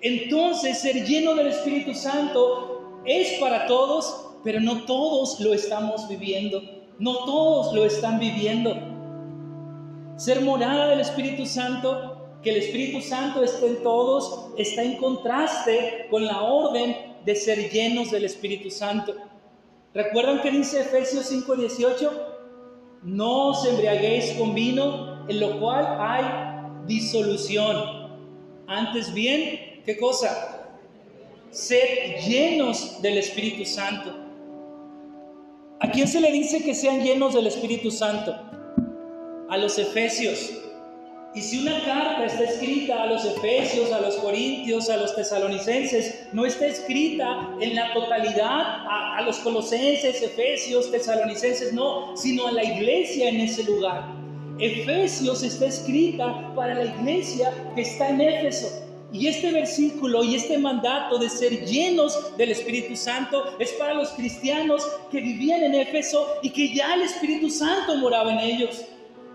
Entonces 0.00 0.78
ser 0.78 1.04
lleno 1.04 1.34
del 1.34 1.48
Espíritu 1.48 1.94
Santo 1.94 3.00
es 3.04 3.38
para 3.40 3.66
todos, 3.66 4.28
pero 4.44 4.60
no 4.60 4.84
todos 4.84 5.40
lo 5.40 5.52
estamos 5.52 6.08
viviendo. 6.08 6.62
No 6.98 7.24
todos 7.24 7.74
lo 7.74 7.84
están 7.84 8.20
viviendo. 8.20 8.76
Ser 10.16 10.42
morada 10.42 10.88
del 10.88 11.00
Espíritu 11.00 11.46
Santo, 11.46 12.38
que 12.42 12.50
el 12.50 12.56
Espíritu 12.56 13.00
Santo 13.00 13.42
esté 13.42 13.66
en 13.66 13.82
todos, 13.82 14.50
está 14.56 14.82
en 14.82 14.96
contraste 14.96 16.06
con 16.10 16.24
la 16.24 16.42
orden 16.42 16.94
de 17.24 17.34
ser 17.34 17.70
llenos 17.70 18.10
del 18.10 18.24
Espíritu 18.24 18.70
Santo. 18.70 19.14
¿Recuerdan 19.94 20.40
que 20.40 20.50
dice 20.50 20.80
Efesios 20.80 21.26
5:18? 21.30 22.10
No 23.02 23.48
os 23.48 23.66
embriaguéis 23.66 24.32
con 24.38 24.54
vino, 24.54 25.28
en 25.28 25.40
lo 25.40 25.60
cual 25.60 25.98
hay 26.00 26.24
disolución. 26.86 27.76
Antes 28.66 29.12
bien, 29.12 29.82
¿qué 29.84 29.98
cosa? 29.98 30.70
Sed 31.50 32.24
llenos 32.26 33.02
del 33.02 33.18
Espíritu 33.18 33.66
Santo. 33.66 34.14
¿A 35.80 35.90
quién 35.90 36.08
se 36.08 36.20
le 36.20 36.32
dice 36.32 36.62
que 36.62 36.74
sean 36.74 37.02
llenos 37.02 37.34
del 37.34 37.48
Espíritu 37.48 37.90
Santo? 37.90 38.34
A 39.50 39.58
los 39.58 39.78
efesios. 39.78 40.61
Y 41.34 41.40
si 41.40 41.60
una 41.60 41.82
carta 41.82 42.26
está 42.26 42.44
escrita 42.44 43.04
a 43.04 43.06
los 43.06 43.24
efesios, 43.24 43.90
a 43.90 44.02
los 44.02 44.16
corintios, 44.16 44.90
a 44.90 44.98
los 44.98 45.16
tesalonicenses, 45.16 46.26
no 46.32 46.44
está 46.44 46.66
escrita 46.66 47.56
en 47.58 47.74
la 47.74 47.94
totalidad 47.94 48.84
a, 48.86 49.22
los 49.24 49.38
colosenses, 49.38 50.20
efesios, 50.20 50.90
tesalonicenses, 50.90 51.72
no, 51.72 52.14
sino 52.16 52.48
a 52.48 52.52
la 52.52 52.64
iglesia 52.64 53.30
en 53.30 53.40
ese 53.40 53.64
lugar. 53.64 54.04
Efesios 54.58 55.42
está 55.42 55.66
escrita 55.66 56.52
para 56.54 56.74
la 56.74 56.84
iglesia 56.84 57.50
que 57.74 57.80
está 57.80 58.10
en 58.10 58.20
Éfeso. 58.20 58.82
Y 59.10 59.26
este 59.26 59.52
versículo 59.52 60.24
y 60.24 60.34
este 60.34 60.58
mandato 60.58 61.18
de 61.18 61.30
ser 61.30 61.64
llenos 61.64 62.36
del 62.36 62.50
Espíritu 62.50 62.94
Santo 62.94 63.56
es 63.58 63.72
para 63.72 63.94
los 63.94 64.10
cristianos 64.10 64.86
que 65.10 65.20
vivían 65.20 65.62
en 65.62 65.74
Éfeso 65.76 66.26
y 66.42 66.50
que 66.50 66.74
ya 66.74 66.94
el 66.94 67.02
Espíritu 67.02 67.48
Santo 67.48 67.96
moraba 67.96 68.32
en 68.32 68.38
ellos. 68.38 68.84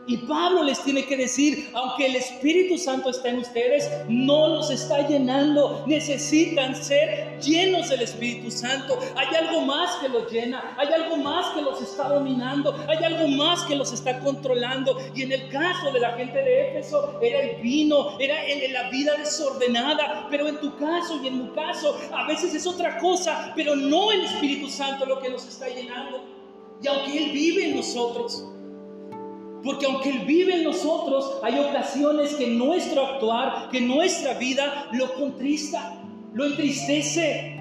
Y 0.08 0.16
Pablo 0.20 0.64
les 0.64 0.82
tiene 0.84 1.06
que 1.06 1.18
decir, 1.18 1.70
aunque 1.74 2.06
el 2.06 2.16
Espíritu 2.16 2.78
Santo 2.78 3.10
está 3.10 3.28
en 3.28 3.40
ustedes, 3.40 3.92
no 4.08 4.48
los 4.48 4.72
está 4.72 5.06
llenando. 5.06 5.84
Necesitan 5.86 6.82
ser 6.82 7.38
llenos 7.42 7.90
del 7.90 8.02
Espíritu 8.02 8.50
Santo. 8.50 8.98
Hay 9.18 9.36
algo 9.36 9.62
más 9.62 9.98
que 9.98 10.08
los 10.08 10.32
llena, 10.32 10.76
hay 10.78 10.88
algo 10.94 11.18
más 11.18 11.54
que 11.54 11.62
los 11.62 11.82
está 11.82 12.08
dominando, 12.08 12.74
hay 12.88 13.04
algo 13.04 13.28
más 13.28 13.64
que 13.66 13.76
los 13.76 13.92
está 13.92 14.20
controlando. 14.20 14.98
Y 15.14 15.24
en 15.24 15.34
el 15.34 15.50
caso 15.50 15.92
de 15.92 16.00
la 16.00 16.14
gente 16.14 16.38
de 16.38 16.70
Éfeso, 16.70 17.20
era 17.22 17.42
el 17.42 17.62
vino, 17.62 18.18
era 18.18 18.36
la 18.72 18.90
vida 18.90 19.14
desordenada. 19.18 20.28
Pero 20.32 20.48
en 20.48 20.62
tu 20.62 20.74
caso 20.78 21.20
y 21.22 21.28
en 21.28 21.44
mi 21.44 21.50
caso, 21.50 22.00
a 22.14 22.26
veces 22.26 22.56
es 22.56 22.66
otra 22.66 22.98
cosa, 23.00 23.52
pero 23.58 23.76
no 23.76 24.14
el 24.14 24.22
Espíritu 24.22 24.70
Santo 24.70 25.06
lo 25.06 25.20
que 25.20 25.30
nos 25.30 25.46
está 25.46 25.68
llenando. 25.68 26.24
Y 26.82 26.88
aunque 26.88 27.18
Él 27.18 27.32
vive 27.32 27.70
en 27.70 27.76
nosotros, 27.76 28.46
porque 29.64 29.86
aunque 29.86 30.10
Él 30.10 30.20
vive 30.26 30.56
en 30.56 30.64
nosotros, 30.64 31.40
hay 31.44 31.60
ocasiones 31.60 32.36
que 32.36 32.48
nuestro 32.48 33.06
actuar, 33.06 33.70
que 33.70 33.82
nuestra 33.82 34.34
vida 34.36 34.88
lo 34.92 35.14
contrista, 35.16 35.96
lo 36.34 36.46
entristece. 36.46 37.60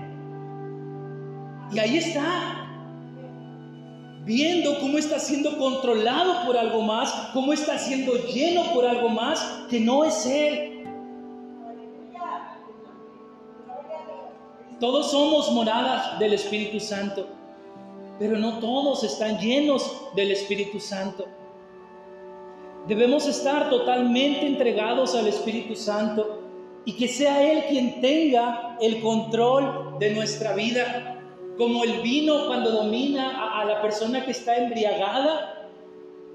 Y 1.73 1.79
ahí 1.79 1.97
está, 1.97 2.69
viendo 4.25 4.79
cómo 4.81 4.99
está 4.99 5.19
siendo 5.19 5.57
controlado 5.57 6.45
por 6.47 6.57
algo 6.57 6.83
más, 6.83 7.13
cómo 7.33 7.53
está 7.53 7.79
siendo 7.79 8.15
lleno 8.27 8.73
por 8.75 8.85
algo 8.85 9.09
más 9.09 9.41
que 9.71 9.81
no 9.81 10.05
es 10.05 10.27
Él. 10.27 10.73
Todos 14.79 15.11
somos 15.11 15.51
moradas 15.53 16.19
del 16.19 16.35
Espíritu 16.35 16.81
Santo. 16.81 17.29
pero 18.19 18.39
no 18.39 18.61
todos 18.61 19.05
están 19.05 19.39
llenos 19.39 19.91
del 20.15 20.31
Espíritu 20.31 20.81
Santo. 20.81 21.27
Debemos 22.89 23.27
estar 23.27 23.69
totalmente 23.69 24.47
entregados 24.47 25.17
al 25.17 25.27
Espíritu 25.27 25.75
Santo 25.75 26.43
y 26.85 26.93
que 26.93 27.09
sea 27.09 27.43
Él 27.43 27.65
quien 27.69 28.01
tenga 28.01 28.77
el 28.81 29.01
control 29.01 29.99
de 29.99 30.15
nuestra 30.15 30.55
vida. 30.55 31.21
Como 31.59 31.83
el 31.83 32.01
vino 32.01 32.47
cuando 32.47 32.71
domina 32.71 33.61
a, 33.61 33.65
la 33.65 33.83
persona 33.83 34.25
que 34.25 34.31
está 34.31 34.57
embriagada, 34.57 35.69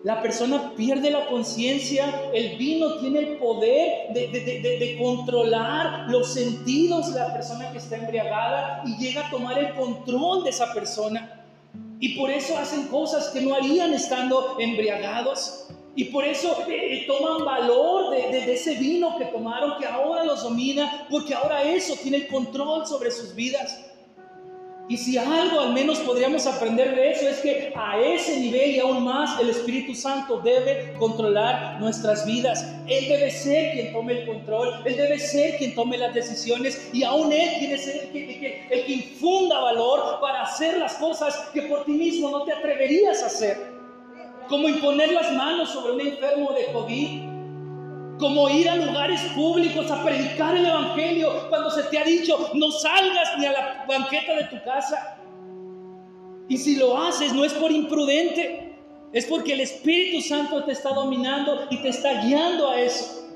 la 0.04 0.22
persona 0.22 0.74
pierde 0.76 1.10
la 1.10 1.28
conciencia, 1.28 2.32
el 2.34 2.58
vino 2.58 2.98
tiene 2.98 3.20
el 3.20 3.38
poder 3.38 4.12
de, 4.14 4.28
de, 4.28 4.98
controlar 5.00 6.10
los 6.10 6.34
sentidos 6.34 7.14
de 7.14 7.20
la 7.20 7.32
persona 7.32 7.72
que 7.72 7.78
está 7.78 7.96
embriagada 7.96 8.84
y 8.86 8.98
llega 8.98 9.28
a 9.28 9.30
tomar 9.30 9.58
el 9.58 9.74
control 9.76 10.44
de 10.44 10.50
esa 10.50 10.74
persona. 10.74 11.46
Y 12.02 12.18
por 12.18 12.30
eso 12.30 12.58
hacen 12.58 12.88
cosas 12.88 13.30
que 13.30 13.40
no 13.40 13.56
harían 13.56 13.94
estando 13.94 14.58
embriagados. 14.60 15.68
Y 15.96 16.06
por 16.06 16.24
eso 16.24 16.58
eh, 16.70 17.04
toman 17.06 17.44
valor 17.44 18.12
de, 18.12 18.54
ese 18.54 18.76
vino 18.76 19.18
que 19.18 19.26
tomaron, 19.26 19.78
que 19.78 19.86
ahora 19.86 20.24
los 20.24 20.44
domina, 20.44 21.08
porque 21.10 21.34
ahora 21.34 21.64
eso 21.64 21.96
tiene 22.02 22.18
el 22.18 22.28
control 22.28 22.88
sobre 22.88 23.12
sus 23.12 23.36
vidas. 23.36 23.88
Y 24.88 24.98
si 24.98 25.18
algo 25.18 25.60
al 25.60 25.74
menos 25.74 26.00
podríamos 26.00 26.46
aprender 26.48 26.96
de 26.96 27.12
eso 27.12 27.28
es 27.28 27.38
que 27.40 27.72
a 27.76 28.00
ese 28.00 28.40
nivel 28.40 28.72
y 28.72 28.80
aún 28.80 29.04
más 29.04 29.40
el 29.40 29.50
Espíritu 29.50 29.96
Santo 29.96 30.40
debe 30.40 30.94
controlar 30.98 31.80
nuestras 31.80 32.26
vidas. 32.26 32.66
Él 32.88 33.08
debe 33.08 33.32
ser 33.32 33.74
quien 33.74 33.94
tome 33.94 34.20
el 34.20 34.26
control, 34.26 34.82
Él 34.86 34.98
debe 34.98 35.18
ser 35.18 35.58
quien 35.58 35.76
tome 35.76 35.98
las 35.98 36.14
decisiones 36.14 36.90
y 36.92 37.04
aún 37.04 37.32
Él 37.32 37.50
tiene 37.60 37.76
que 37.76 37.82
ser 37.82 37.96
el 38.04 38.12
que, 38.12 38.68
el 38.70 38.86
que 38.86 38.92
infunda 38.92 39.60
valor 39.60 40.20
para 40.20 40.44
hacer 40.44 40.78
las 40.78 40.96
cosas 40.96 41.38
que 41.54 41.62
por 41.64 41.86
ti 41.86 41.92
mismo 41.92 42.30
no 42.30 42.44
te 42.44 42.52
atreverías 42.52 43.24
a 43.24 43.28
hacer 43.28 43.71
como 44.48 44.68
imponer 44.68 45.12
las 45.14 45.32
manos 45.34 45.70
sobre 45.70 45.94
un 45.94 46.02
enfermo 46.02 46.52
de 46.54 46.72
COVID, 46.72 47.32
como 48.20 48.50
ir 48.50 48.70
a 48.70 48.76
lugares 48.76 49.22
públicos 49.34 49.90
a 49.90 50.04
predicar 50.04 50.56
el 50.56 50.66
Evangelio 50.66 51.50
cuando 51.50 51.72
se 51.72 51.84
te 51.84 51.98
ha 51.98 52.04
dicho 52.04 52.52
no 52.54 52.72
salgas 52.72 53.38
ni 53.40 53.46
a 53.46 53.52
la 53.52 53.86
banqueta 53.88 54.36
de 54.36 54.44
tu 54.46 54.64
casa. 54.64 55.18
Y 56.48 56.58
si 56.58 56.76
lo 56.76 56.98
haces 56.98 57.34
no 57.34 57.44
es 57.44 57.54
por 57.54 57.72
imprudente, 57.72 58.76
es 59.12 59.26
porque 59.26 59.54
el 59.54 59.62
Espíritu 59.62 60.22
Santo 60.22 60.64
te 60.64 60.74
está 60.74 60.90
dominando 60.94 61.68
y 61.70 61.82
te 61.82 61.90
está 61.90 62.22
guiando 62.22 62.70
a 62.70 62.80
eso. 62.80 63.28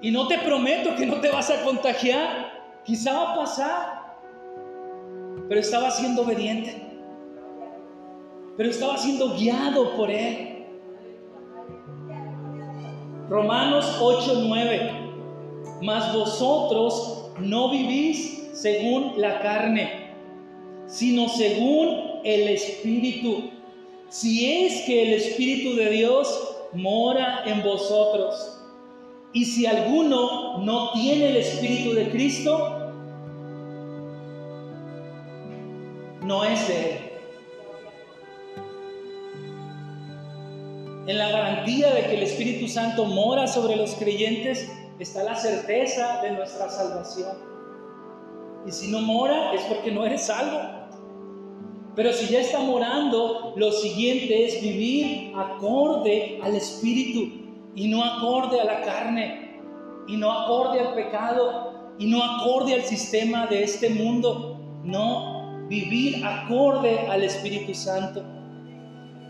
Y 0.00 0.10
no 0.10 0.26
te 0.26 0.38
prometo 0.38 0.94
que 0.96 1.06
no 1.06 1.20
te 1.20 1.30
vas 1.30 1.50
a 1.50 1.62
contagiar, 1.62 2.52
quizá 2.84 3.12
va 3.12 3.32
a 3.32 3.36
pasar, 3.36 4.16
pero 5.48 5.60
estaba 5.60 5.90
siendo 5.90 6.22
obediente 6.22 6.87
pero 8.58 8.70
estaba 8.70 8.98
siendo 8.98 9.36
guiado 9.36 9.96
por 9.96 10.10
Él. 10.10 10.64
Romanos 13.30 13.86
8, 14.00 14.42
9. 14.48 14.92
Mas 15.80 16.12
vosotros 16.12 17.30
no 17.38 17.70
vivís 17.70 18.50
según 18.54 19.12
la 19.16 19.40
carne, 19.40 20.12
sino 20.88 21.28
según 21.28 22.20
el 22.24 22.48
Espíritu. 22.48 23.44
Si 24.08 24.64
es 24.64 24.82
que 24.86 25.02
el 25.04 25.12
Espíritu 25.12 25.76
de 25.76 25.90
Dios 25.90 26.56
mora 26.72 27.44
en 27.46 27.62
vosotros. 27.62 28.60
Y 29.32 29.44
si 29.44 29.66
alguno 29.66 30.58
no 30.64 30.90
tiene 30.94 31.28
el 31.28 31.36
Espíritu 31.36 31.94
de 31.94 32.10
Cristo, 32.10 32.92
no 36.24 36.42
es 36.42 36.68
Él. 36.70 37.07
En 41.08 41.16
la 41.16 41.30
garantía 41.30 41.94
de 41.94 42.02
que 42.02 42.16
el 42.16 42.22
Espíritu 42.22 42.68
Santo 42.68 43.06
mora 43.06 43.46
sobre 43.46 43.76
los 43.76 43.94
creyentes 43.94 44.70
está 44.98 45.22
la 45.22 45.34
certeza 45.34 46.20
de 46.20 46.32
nuestra 46.32 46.68
salvación. 46.68 47.34
Y 48.66 48.72
si 48.72 48.90
no 48.90 49.00
mora 49.00 49.54
es 49.54 49.62
porque 49.62 49.90
no 49.90 50.04
eres 50.04 50.26
salvo. 50.26 50.60
Pero 51.96 52.12
si 52.12 52.30
ya 52.30 52.40
está 52.40 52.58
morando, 52.58 53.54
lo 53.56 53.72
siguiente 53.72 54.44
es 54.44 54.60
vivir 54.60 55.32
acorde 55.34 56.40
al 56.42 56.54
Espíritu 56.54 57.72
y 57.74 57.88
no 57.88 58.04
acorde 58.04 58.60
a 58.60 58.64
la 58.64 58.82
carne 58.82 59.62
y 60.08 60.16
no 60.18 60.30
acorde 60.30 60.78
al 60.78 60.94
pecado 60.94 61.94
y 61.98 62.04
no 62.04 62.22
acorde 62.22 62.74
al 62.74 62.82
sistema 62.82 63.46
de 63.46 63.62
este 63.62 63.88
mundo. 63.88 64.60
No, 64.84 65.66
vivir 65.68 66.22
acorde 66.22 66.98
al 67.08 67.24
Espíritu 67.24 67.72
Santo. 67.72 68.37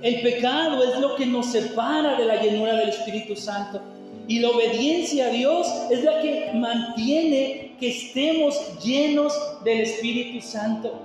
El 0.01 0.21
pecado 0.21 0.85
es 0.85 1.01
lo 1.01 1.17
que 1.17 1.27
nos 1.27 1.47
separa 1.47 2.17
de 2.17 2.25
la 2.25 2.41
llenura 2.41 2.77
del 2.77 2.91
Espíritu 2.91 3.35
Santo. 3.35 3.81
Y 4.29 4.39
la 4.41 4.51
obediencia 4.51 5.27
a 5.27 5.31
Dios 5.31 5.67
es 5.91 6.05
la 6.05 6.21
que 6.21 6.51
mantiene 6.55 7.75
que 7.81 7.89
estemos 7.89 8.79
llenos 8.85 9.33
del 9.65 9.81
Espíritu 9.81 10.47
Santo. 10.47 11.01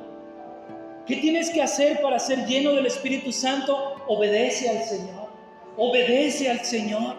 ¿Qué 1.07 1.15
tienes 1.17 1.49
que 1.49 1.61
hacer 1.61 2.01
para 2.01 2.19
ser 2.19 2.45
lleno 2.45 2.71
del 2.73 2.85
Espíritu 2.85 3.31
Santo? 3.31 3.95
Obedece 4.07 4.69
al 4.69 4.83
Señor. 4.83 5.27
Obedece 5.75 6.49
al 6.49 6.59
Señor. 6.63 7.15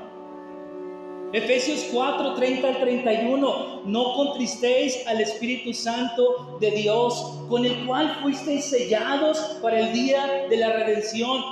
Efesios 1.32 1.86
4, 1.92 2.34
30 2.34 2.68
al 2.68 2.80
31. 2.80 3.82
No 3.86 4.14
contristéis 4.14 5.04
al 5.08 5.20
Espíritu 5.20 5.74
Santo 5.74 6.58
de 6.60 6.70
Dios, 6.70 7.40
con 7.48 7.64
el 7.64 7.84
cual 7.84 8.16
fuisteis 8.22 8.66
sellados 8.66 9.38
para 9.60 9.80
el 9.80 9.92
día 9.92 10.46
de 10.48 10.56
la 10.56 10.72
redención. 10.72 11.42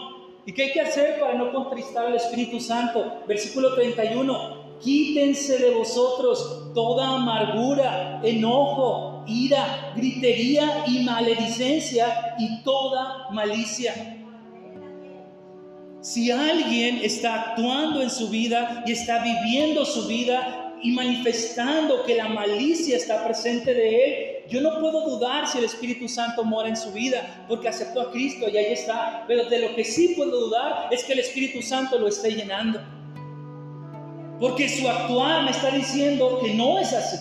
¿Y 0.44 0.52
qué 0.52 0.64
hay 0.64 0.72
que 0.72 0.80
hacer 0.80 1.20
para 1.20 1.34
no 1.34 1.52
contristar 1.52 2.06
al 2.06 2.16
Espíritu 2.16 2.58
Santo? 2.58 3.22
Versículo 3.28 3.74
31. 3.74 4.62
Quítense 4.80 5.58
de 5.58 5.70
vosotros 5.70 6.72
toda 6.74 7.14
amargura, 7.16 8.20
enojo, 8.24 9.24
ira, 9.28 9.92
gritería 9.94 10.84
y 10.88 11.04
maledicencia 11.04 12.34
y 12.38 12.62
toda 12.64 13.30
malicia. 13.30 14.18
Si 16.00 16.32
alguien 16.32 16.96
está 16.96 17.40
actuando 17.42 18.02
en 18.02 18.10
su 18.10 18.28
vida 18.28 18.82
y 18.84 18.90
está 18.90 19.22
viviendo 19.22 19.84
su 19.84 20.08
vida 20.08 20.74
y 20.82 20.90
manifestando 20.90 22.02
que 22.02 22.16
la 22.16 22.26
malicia 22.26 22.96
está 22.96 23.24
presente 23.24 23.72
de 23.72 24.04
él, 24.04 24.31
yo 24.52 24.60
no 24.60 24.78
puedo 24.78 25.08
dudar 25.08 25.48
si 25.48 25.58
el 25.58 25.64
Espíritu 25.64 26.08
Santo 26.08 26.44
mora 26.44 26.68
en 26.68 26.76
su 26.76 26.92
vida, 26.92 27.44
porque 27.48 27.68
aceptó 27.68 28.02
a 28.02 28.10
Cristo 28.10 28.46
y 28.48 28.56
ahí 28.56 28.72
está. 28.72 29.24
Pero 29.26 29.48
de 29.48 29.58
lo 29.60 29.74
que 29.74 29.82
sí 29.82 30.14
puedo 30.16 30.46
dudar 30.46 30.88
es 30.90 31.04
que 31.04 31.14
el 31.14 31.20
Espíritu 31.20 31.62
Santo 31.62 31.98
lo 31.98 32.06
esté 32.06 32.32
llenando. 32.32 32.80
Porque 34.38 34.68
su 34.68 34.86
actuar 34.86 35.44
me 35.44 35.52
está 35.52 35.70
diciendo 35.70 36.38
que 36.42 36.52
no 36.52 36.78
es 36.78 36.92
así. 36.92 37.16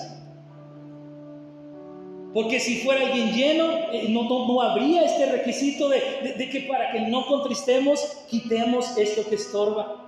Porque 2.34 2.60
si 2.60 2.82
fuera 2.82 3.06
alguien 3.06 3.32
lleno, 3.34 3.66
eh, 3.92 4.08
no, 4.10 4.62
habría 4.62 5.06
este 5.06 5.32
requisito 5.32 5.88
de 5.88 6.50
que 6.52 6.62
para 6.62 6.92
que 6.92 7.02
no 7.02 7.26
contristemos, 7.26 8.00
quitemos 8.30 8.98
esto 8.98 9.28
que 9.30 9.36
estorba. 9.36 10.02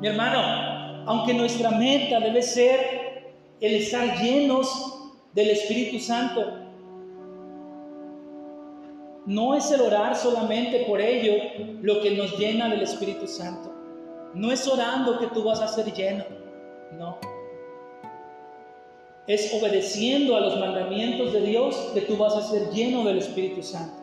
Mi 0.00 0.06
hermano, 0.06 0.87
aunque 1.08 1.32
nuestra 1.32 1.70
meta 1.70 2.20
debe 2.20 2.42
ser 2.42 3.32
el 3.60 3.76
estar 3.76 4.22
llenos 4.22 4.94
del 5.32 5.48
Espíritu 5.48 5.98
Santo, 5.98 6.44
no 9.24 9.54
es 9.54 9.70
el 9.70 9.80
orar 9.80 10.14
solamente 10.14 10.80
por 10.80 11.00
ello 11.00 11.32
lo 11.80 12.02
que 12.02 12.10
nos 12.10 12.38
llena 12.38 12.68
del 12.68 12.82
Espíritu 12.82 13.26
Santo. 13.26 13.74
No 14.34 14.52
es 14.52 14.68
orando 14.68 15.18
que 15.18 15.28
tú 15.28 15.42
vas 15.42 15.60
a 15.60 15.68
ser 15.68 15.90
lleno, 15.94 16.24
no. 16.98 17.16
Es 19.26 19.52
obedeciendo 19.54 20.36
a 20.36 20.40
los 20.40 20.60
mandamientos 20.60 21.32
de 21.32 21.40
Dios 21.40 21.90
que 21.94 22.02
tú 22.02 22.18
vas 22.18 22.34
a 22.34 22.42
ser 22.42 22.68
lleno 22.70 23.04
del 23.04 23.18
Espíritu 23.18 23.62
Santo. 23.62 23.96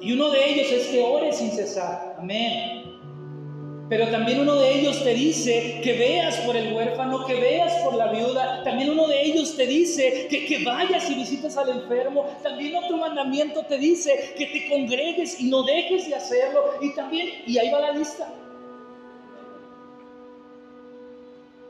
Y 0.00 0.12
uno 0.12 0.30
de 0.30 0.50
ellos 0.50 0.72
es 0.72 0.88
que 0.88 1.00
ores 1.00 1.36
sin 1.36 1.52
cesar. 1.52 2.16
Amén. 2.18 2.83
Pero 3.88 4.08
también 4.08 4.40
uno 4.40 4.56
de 4.56 4.80
ellos 4.80 5.04
te 5.04 5.12
dice 5.12 5.80
que 5.82 5.92
veas 5.92 6.36
por 6.38 6.56
el 6.56 6.72
huérfano, 6.72 7.26
que 7.26 7.34
veas 7.34 7.72
por 7.82 7.94
la 7.94 8.10
viuda. 8.10 8.62
También 8.64 8.90
uno 8.90 9.06
de 9.06 9.22
ellos 9.22 9.56
te 9.56 9.66
dice 9.66 10.26
que, 10.30 10.46
que 10.46 10.64
vayas 10.64 11.10
y 11.10 11.14
visites 11.14 11.56
al 11.58 11.68
enfermo. 11.68 12.24
También 12.42 12.76
otro 12.76 12.96
mandamiento 12.96 13.62
te 13.66 13.76
dice 13.76 14.34
que 14.38 14.46
te 14.46 14.68
congregues 14.70 15.38
y 15.38 15.50
no 15.50 15.62
dejes 15.64 16.08
de 16.08 16.14
hacerlo. 16.14 16.64
Y 16.80 16.94
también, 16.94 17.28
y 17.46 17.58
ahí 17.58 17.70
va 17.70 17.80
la 17.80 17.92
lista. 17.92 18.32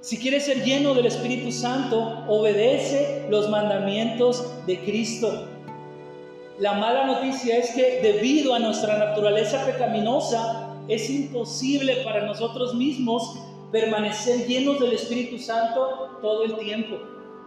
Si 0.01 0.19
quieres 0.19 0.45
ser 0.45 0.63
lleno 0.63 0.95
del 0.95 1.07
Espíritu 1.07 1.51
Santo, 1.51 2.25
obedece 2.29 3.25
los 3.31 3.49
mandamientos 3.49 4.53
de 4.67 4.79
Cristo. 4.81 5.49
La 6.59 6.75
mala 6.75 7.07
noticia 7.07 7.57
es 7.57 7.71
que 7.71 8.01
debido 8.03 8.55
a 8.55 8.59
nuestra 8.59 8.99
naturaleza 8.99 9.65
pecaminosa, 9.65 10.64
es 10.89 11.09
imposible 11.11 11.97
para 12.05 12.27
nosotros 12.27 12.75
mismos 12.75 13.39
permanecer 13.73 14.47
llenos 14.47 14.79
del 14.79 14.93
Espíritu 14.93 15.39
Santo 15.39 16.19
todo 16.21 16.45
el 16.45 16.57
tiempo. 16.57 16.97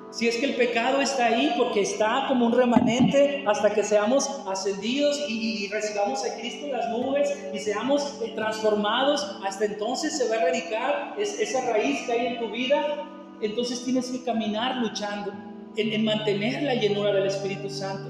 Si 0.10 0.28
es 0.28 0.38
que 0.38 0.46
el 0.46 0.56
pecado 0.56 1.02
está 1.02 1.26
ahí 1.28 1.54
porque 1.58 1.82
está 1.82 2.26
como 2.30 2.46
un 2.46 2.54
remanente 2.54 3.44
hasta 3.46 3.74
que 3.74 3.84
seamos 3.84 4.30
ascendidos 4.48 5.26
y, 5.28 5.68
recibamos 5.68 6.24
a 6.24 6.36
Cristo 6.38 6.66
en 6.66 6.72
las 6.72 6.90
nubes 6.90 7.30
y 7.54 7.60
seamos 7.60 8.22
eh, 8.22 8.32
transformados, 8.34 9.38
hasta 9.46 9.66
entonces 9.66 10.18
se 10.18 10.30
va 10.30 10.36
a 10.36 10.38
erradicar 10.40 11.16
esa 11.18 11.70
raíz 11.72 12.06
que 12.06 12.14
hay 12.14 12.28
en 12.28 12.40
tu 12.40 12.50
vida. 12.50 13.06
Entonces 13.42 13.84
tienes 13.84 14.10
que 14.10 14.24
caminar 14.24 14.78
luchando 14.78 15.34
en, 15.76 15.94
en 15.94 16.06
mantener 16.06 16.64
la 16.64 16.76
llenura 16.76 17.12
del 17.12 17.28
Espíritu 17.28 17.70
Santo. 17.70 18.10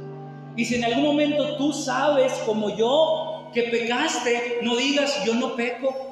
Y 0.55 0.65
si 0.65 0.75
en 0.75 0.85
algún 0.85 1.03
momento 1.03 1.57
tú 1.57 1.73
sabes, 1.73 2.33
como 2.45 2.75
yo, 2.75 3.26
que 3.53 3.63
pecaste, 3.63 4.59
no 4.61 4.75
digas 4.75 5.23
yo 5.25 5.33
no 5.35 5.55
peco. 5.55 6.03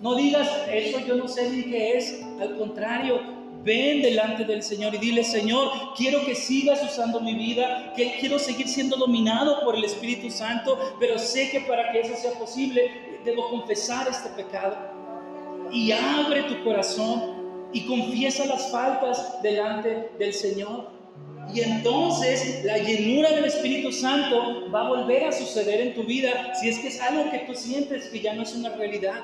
No 0.00 0.16
digas 0.16 0.48
eso 0.72 0.98
yo 1.06 1.14
no 1.14 1.28
sé 1.28 1.48
ni 1.50 1.62
qué 1.62 1.96
es. 1.96 2.20
Al 2.40 2.56
contrario, 2.58 3.20
Ven 3.64 4.02
delante 4.02 4.44
del 4.44 4.60
Señor 4.60 4.92
y 4.96 4.98
dile, 4.98 5.22
Señor, 5.22 5.70
quiero 5.96 6.24
que 6.24 6.34
sigas 6.34 6.82
usando 6.82 7.20
mi 7.20 7.34
vida, 7.34 7.92
que 7.94 8.16
quiero 8.18 8.40
seguir 8.40 8.66
siendo 8.66 8.96
dominado 8.96 9.60
por 9.64 9.76
el 9.76 9.84
Espíritu 9.84 10.30
Santo, 10.30 10.96
pero 10.98 11.16
sé 11.16 11.48
que 11.50 11.60
para 11.60 11.92
que 11.92 12.00
eso 12.00 12.16
sea 12.16 12.32
posible, 12.32 12.90
debo 13.24 13.48
confesar 13.50 14.08
este 14.10 14.30
pecado. 14.30 14.76
Y 15.70 15.92
abre 15.92 16.42
tu 16.44 16.64
corazón 16.64 17.68
y 17.72 17.86
confiesa 17.86 18.46
las 18.46 18.68
faltas 18.72 19.40
delante 19.42 20.10
del 20.18 20.34
Señor. 20.34 20.90
Y 21.52 21.60
entonces 21.60 22.64
la 22.64 22.78
llenura 22.78 23.30
del 23.30 23.44
Espíritu 23.44 23.92
Santo 23.92 24.70
va 24.70 24.86
a 24.86 24.88
volver 24.88 25.24
a 25.24 25.32
suceder 25.32 25.80
en 25.80 25.94
tu 25.94 26.04
vida 26.04 26.54
si 26.54 26.68
es 26.68 26.78
que 26.78 26.88
es 26.88 27.00
algo 27.00 27.30
que 27.30 27.40
tú 27.40 27.54
sientes 27.54 28.08
que 28.08 28.20
ya 28.20 28.32
no 28.34 28.42
es 28.42 28.54
una 28.54 28.70
realidad. 28.70 29.22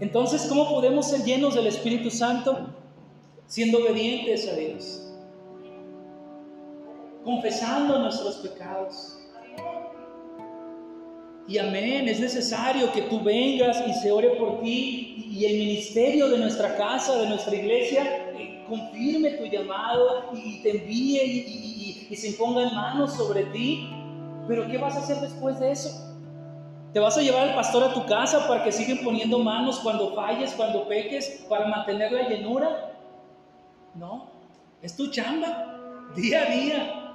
Entonces, 0.00 0.46
¿cómo 0.48 0.70
podemos 0.70 1.10
ser 1.10 1.22
llenos 1.24 1.54
del 1.54 1.66
Espíritu 1.66 2.10
Santo? 2.10 2.74
Siendo 3.46 3.78
obedientes 3.78 4.48
a 4.48 4.54
Dios, 4.54 5.12
confesando 7.22 7.98
nuestros 7.98 8.36
pecados. 8.36 9.19
Y 11.50 11.58
amén, 11.58 12.08
es 12.08 12.20
necesario 12.20 12.92
que 12.92 13.02
tú 13.02 13.20
vengas 13.24 13.82
y 13.84 13.92
se 13.94 14.12
ore 14.12 14.28
por 14.38 14.60
ti 14.60 15.26
y 15.32 15.44
el 15.46 15.58
ministerio 15.58 16.28
de 16.28 16.38
nuestra 16.38 16.76
casa, 16.76 17.18
de 17.18 17.28
nuestra 17.28 17.56
iglesia, 17.56 18.04
eh, 18.38 18.64
confirme 18.68 19.30
tu 19.32 19.46
llamado 19.46 20.30
y 20.32 20.62
te 20.62 20.70
envíe 20.78 22.06
y, 22.08 22.14
se 22.14 22.28
imponga 22.28 22.68
en 22.68 22.74
manos 22.74 23.14
sobre 23.14 23.46
ti. 23.46 23.90
Pero 24.46 24.68
¿qué 24.68 24.78
vas 24.78 24.94
a 24.94 25.00
hacer 25.00 25.16
después 25.16 25.58
de 25.58 25.72
eso? 25.72 26.14
¿Te 26.92 27.00
vas 27.00 27.18
a 27.18 27.20
llevar 27.20 27.48
al 27.48 27.54
pastor 27.56 27.82
a 27.82 27.94
tu 27.94 28.06
casa 28.06 28.46
para 28.46 28.62
que 28.62 28.70
sigan 28.70 29.04
poniendo 29.04 29.40
manos 29.40 29.80
cuando 29.80 30.14
falles, 30.14 30.52
cuando 30.52 30.86
peques, 30.86 31.46
para 31.48 31.66
mantener 31.66 32.12
la 32.12 32.28
llenura? 32.28 32.92
No, 33.96 34.30
es 34.82 34.96
tu 34.96 35.10
chamba, 35.10 36.12
día 36.14 36.42
a 36.42 36.50
día. 36.50 37.12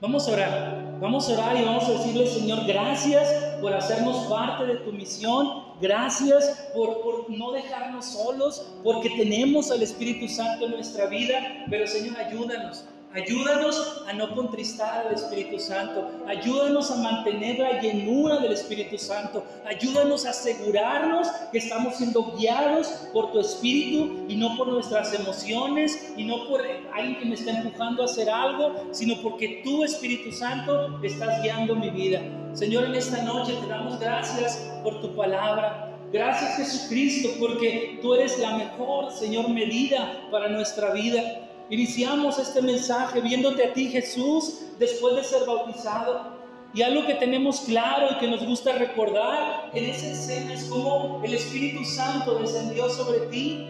Vamos 0.00 0.28
a 0.28 0.32
orar, 0.32 0.79
vamos 1.00 1.28
a 1.28 1.32
orar 1.32 1.56
y 1.56 1.64
vamos 1.64 1.84
a 1.84 1.92
decirle, 1.92 2.26
Señor, 2.26 2.66
gracias 2.66 3.28
por 3.60 3.72
hacernos 3.74 4.26
parte 4.26 4.66
de 4.66 4.76
tu 4.76 4.92
misión, 4.92 5.64
gracias 5.80 6.70
por, 6.74 7.00
por 7.02 7.30
no 7.30 7.52
dejarnos 7.52 8.06
solos, 8.06 8.66
porque 8.84 9.10
tenemos 9.10 9.70
al 9.70 9.82
Espíritu 9.82 10.28
Santo 10.28 10.66
en 10.66 10.72
nuestra 10.72 11.06
vida, 11.06 11.66
pero 11.70 11.86
Señor, 11.86 12.16
ayúdanos 12.18 12.84
Ayúdanos 13.12 14.04
a 14.06 14.12
no 14.12 14.32
contristar 14.36 15.08
al 15.08 15.14
Espíritu 15.14 15.58
Santo. 15.58 16.08
Ayúdanos 16.28 16.92
a 16.92 16.96
mantener 16.96 17.58
la 17.58 17.80
llenura 17.80 18.38
del 18.38 18.52
Espíritu 18.52 18.98
Santo. 18.98 19.44
Ayúdanos 19.66 20.26
a 20.26 20.30
asegurarnos 20.30 21.26
que 21.50 21.58
estamos 21.58 21.96
siendo 21.96 22.36
guiados 22.36 22.86
por 23.12 23.32
tu 23.32 23.40
Espíritu 23.40 24.26
y 24.28 24.36
no 24.36 24.56
por 24.56 24.68
nuestras 24.68 25.12
emociones 25.12 26.12
y 26.16 26.22
no 26.22 26.46
por 26.46 26.62
alguien 26.94 27.18
que 27.18 27.24
me 27.24 27.34
está 27.34 27.50
empujando 27.50 28.02
a 28.02 28.04
hacer 28.04 28.30
algo, 28.30 28.86
sino 28.92 29.20
porque 29.22 29.60
tu 29.64 29.82
Espíritu 29.82 30.30
Santo 30.30 31.00
estás 31.02 31.42
guiando 31.42 31.74
mi 31.74 31.90
vida. 31.90 32.22
Señor, 32.52 32.84
en 32.84 32.94
esta 32.94 33.22
noche 33.22 33.54
te 33.60 33.66
damos 33.66 33.98
gracias 33.98 34.70
por 34.84 35.00
tu 35.00 35.16
palabra. 35.16 35.96
Gracias 36.12 36.56
Jesucristo 36.56 37.28
porque 37.40 37.98
tú 38.02 38.14
eres 38.14 38.38
la 38.38 38.56
mejor, 38.56 39.10
Señor, 39.12 39.48
medida 39.48 40.28
para 40.30 40.48
nuestra 40.48 40.92
vida. 40.92 41.49
Iniciamos 41.70 42.36
este 42.40 42.60
mensaje 42.62 43.20
viéndote 43.20 43.64
a 43.64 43.72
ti, 43.72 43.88
Jesús, 43.90 44.62
después 44.80 45.14
de 45.14 45.22
ser 45.22 45.46
bautizado. 45.46 46.40
Y 46.74 46.82
algo 46.82 47.06
que 47.06 47.14
tenemos 47.14 47.60
claro 47.60 48.08
y 48.10 48.18
que 48.18 48.26
nos 48.26 48.44
gusta 48.44 48.72
recordar 48.72 49.70
en 49.72 49.84
esa 49.84 50.08
escena 50.08 50.54
es 50.54 50.64
como 50.64 51.22
el 51.24 51.32
Espíritu 51.32 51.84
Santo 51.84 52.40
descendió 52.40 52.90
sobre 52.90 53.20
ti 53.28 53.68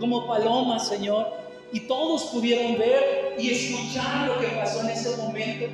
como 0.00 0.26
paloma, 0.26 0.78
Señor. 0.78 1.26
Y 1.70 1.80
todos 1.80 2.24
pudieron 2.24 2.78
ver 2.78 3.36
y 3.38 3.50
escuchar 3.50 4.28
lo 4.28 4.38
que 4.38 4.46
pasó 4.46 4.80
en 4.80 4.88
ese 4.88 5.14
momento. 5.18 5.66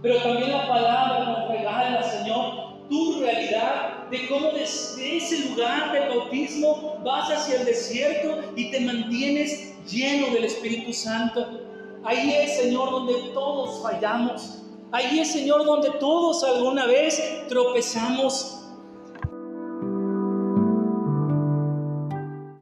Pero 0.00 0.22
también 0.22 0.52
la 0.52 0.68
palabra 0.68 1.24
nos 1.24 1.48
regala, 1.48 2.02
Señor, 2.04 2.88
tu 2.88 3.20
realidad 3.20 4.08
de 4.10 4.28
cómo 4.28 4.52
desde 4.52 5.16
ese 5.16 5.48
lugar 5.48 5.92
de 5.92 6.08
bautismo 6.08 7.00
vas 7.04 7.30
hacia 7.30 7.60
el 7.60 7.66
desierto 7.66 8.52
y 8.54 8.70
te 8.70 8.80
mantienes 8.80 9.69
lleno 9.88 10.32
del 10.32 10.44
Espíritu 10.44 10.92
Santo. 10.92 11.46
Ahí 12.04 12.32
es, 12.32 12.56
Señor, 12.56 12.90
donde 12.90 13.14
todos 13.34 13.82
fallamos. 13.82 14.62
Ahí 14.92 15.20
es, 15.20 15.32
Señor, 15.32 15.64
donde 15.64 15.90
todos 15.92 16.42
alguna 16.44 16.86
vez 16.86 17.22
tropezamos. 17.48 18.59